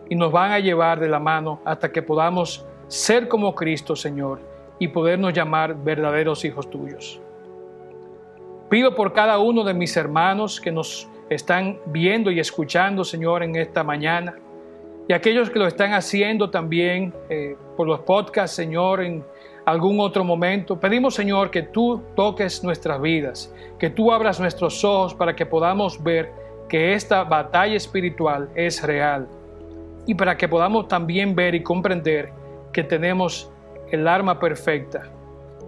y 0.09 0.15
nos 0.15 0.31
van 0.31 0.53
a 0.53 0.59
llevar 0.59 1.01
de 1.01 1.09
la 1.09 1.19
mano 1.19 1.59
hasta 1.65 1.91
que 1.91 2.01
podamos 2.01 2.65
ser 2.87 3.27
como 3.27 3.53
Cristo, 3.53 3.97
Señor, 3.97 4.39
y 4.79 4.87
podernos 4.87 5.33
llamar 5.33 5.75
verdaderos 5.75 6.45
hijos 6.45 6.69
tuyos. 6.69 7.19
Pido 8.69 8.95
por 8.95 9.11
cada 9.11 9.39
uno 9.39 9.65
de 9.65 9.73
mis 9.73 9.97
hermanos 9.97 10.61
que 10.61 10.71
nos 10.71 11.09
están 11.29 11.79
viendo 11.87 12.31
y 12.31 12.39
escuchando, 12.39 13.03
Señor, 13.03 13.43
en 13.43 13.57
esta 13.57 13.83
mañana 13.83 14.37
y 15.11 15.13
aquellos 15.13 15.49
que 15.49 15.59
lo 15.59 15.67
están 15.67 15.91
haciendo 15.91 16.51
también 16.51 17.13
eh, 17.29 17.57
por 17.75 17.85
los 17.85 17.99
podcasts, 17.99 18.55
Señor, 18.55 19.01
en 19.01 19.25
algún 19.65 19.99
otro 19.99 20.23
momento. 20.23 20.79
Pedimos, 20.79 21.15
Señor, 21.15 21.51
que 21.51 21.63
tú 21.63 22.01
toques 22.15 22.63
nuestras 22.63 23.01
vidas, 23.01 23.53
que 23.77 23.89
tú 23.89 24.13
abras 24.13 24.39
nuestros 24.39 24.85
ojos 24.85 25.13
para 25.13 25.35
que 25.35 25.45
podamos 25.45 26.01
ver 26.01 26.31
que 26.69 26.93
esta 26.93 27.25
batalla 27.25 27.75
espiritual 27.75 28.47
es 28.55 28.81
real 28.83 29.27
y 30.07 30.15
para 30.15 30.37
que 30.37 30.47
podamos 30.47 30.87
también 30.87 31.35
ver 31.35 31.55
y 31.55 31.61
comprender 31.61 32.31
que 32.71 32.81
tenemos 32.81 33.51
el 33.91 34.07
arma 34.07 34.39
perfecta 34.39 35.11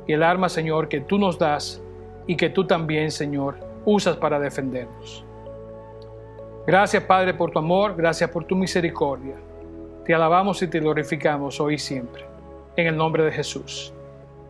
y 0.07 0.13
el 0.13 0.23
arma, 0.23 0.47
Señor, 0.47 0.87
que 0.87 1.01
tú 1.01 1.19
nos 1.19 1.37
das 1.37 1.83
y 2.27 2.37
que 2.37 2.49
tú 2.49 2.65
también, 2.65 3.11
Señor, 3.11 3.57
usas 3.83 4.15
para 4.15 4.39
defendernos. 4.39 5.25
Gracias 6.65 7.03
Padre 7.03 7.33
por 7.33 7.51
tu 7.51 7.59
amor, 7.59 7.95
gracias 7.95 8.29
por 8.29 8.45
tu 8.45 8.55
misericordia. 8.55 9.35
Te 10.05 10.13
alabamos 10.13 10.61
y 10.61 10.67
te 10.67 10.79
glorificamos 10.79 11.59
hoy 11.59 11.75
y 11.75 11.79
siempre. 11.79 12.25
En 12.75 12.87
el 12.87 12.97
nombre 12.97 13.23
de 13.23 13.31
Jesús. 13.31 13.93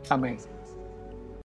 Amén. 0.10 0.53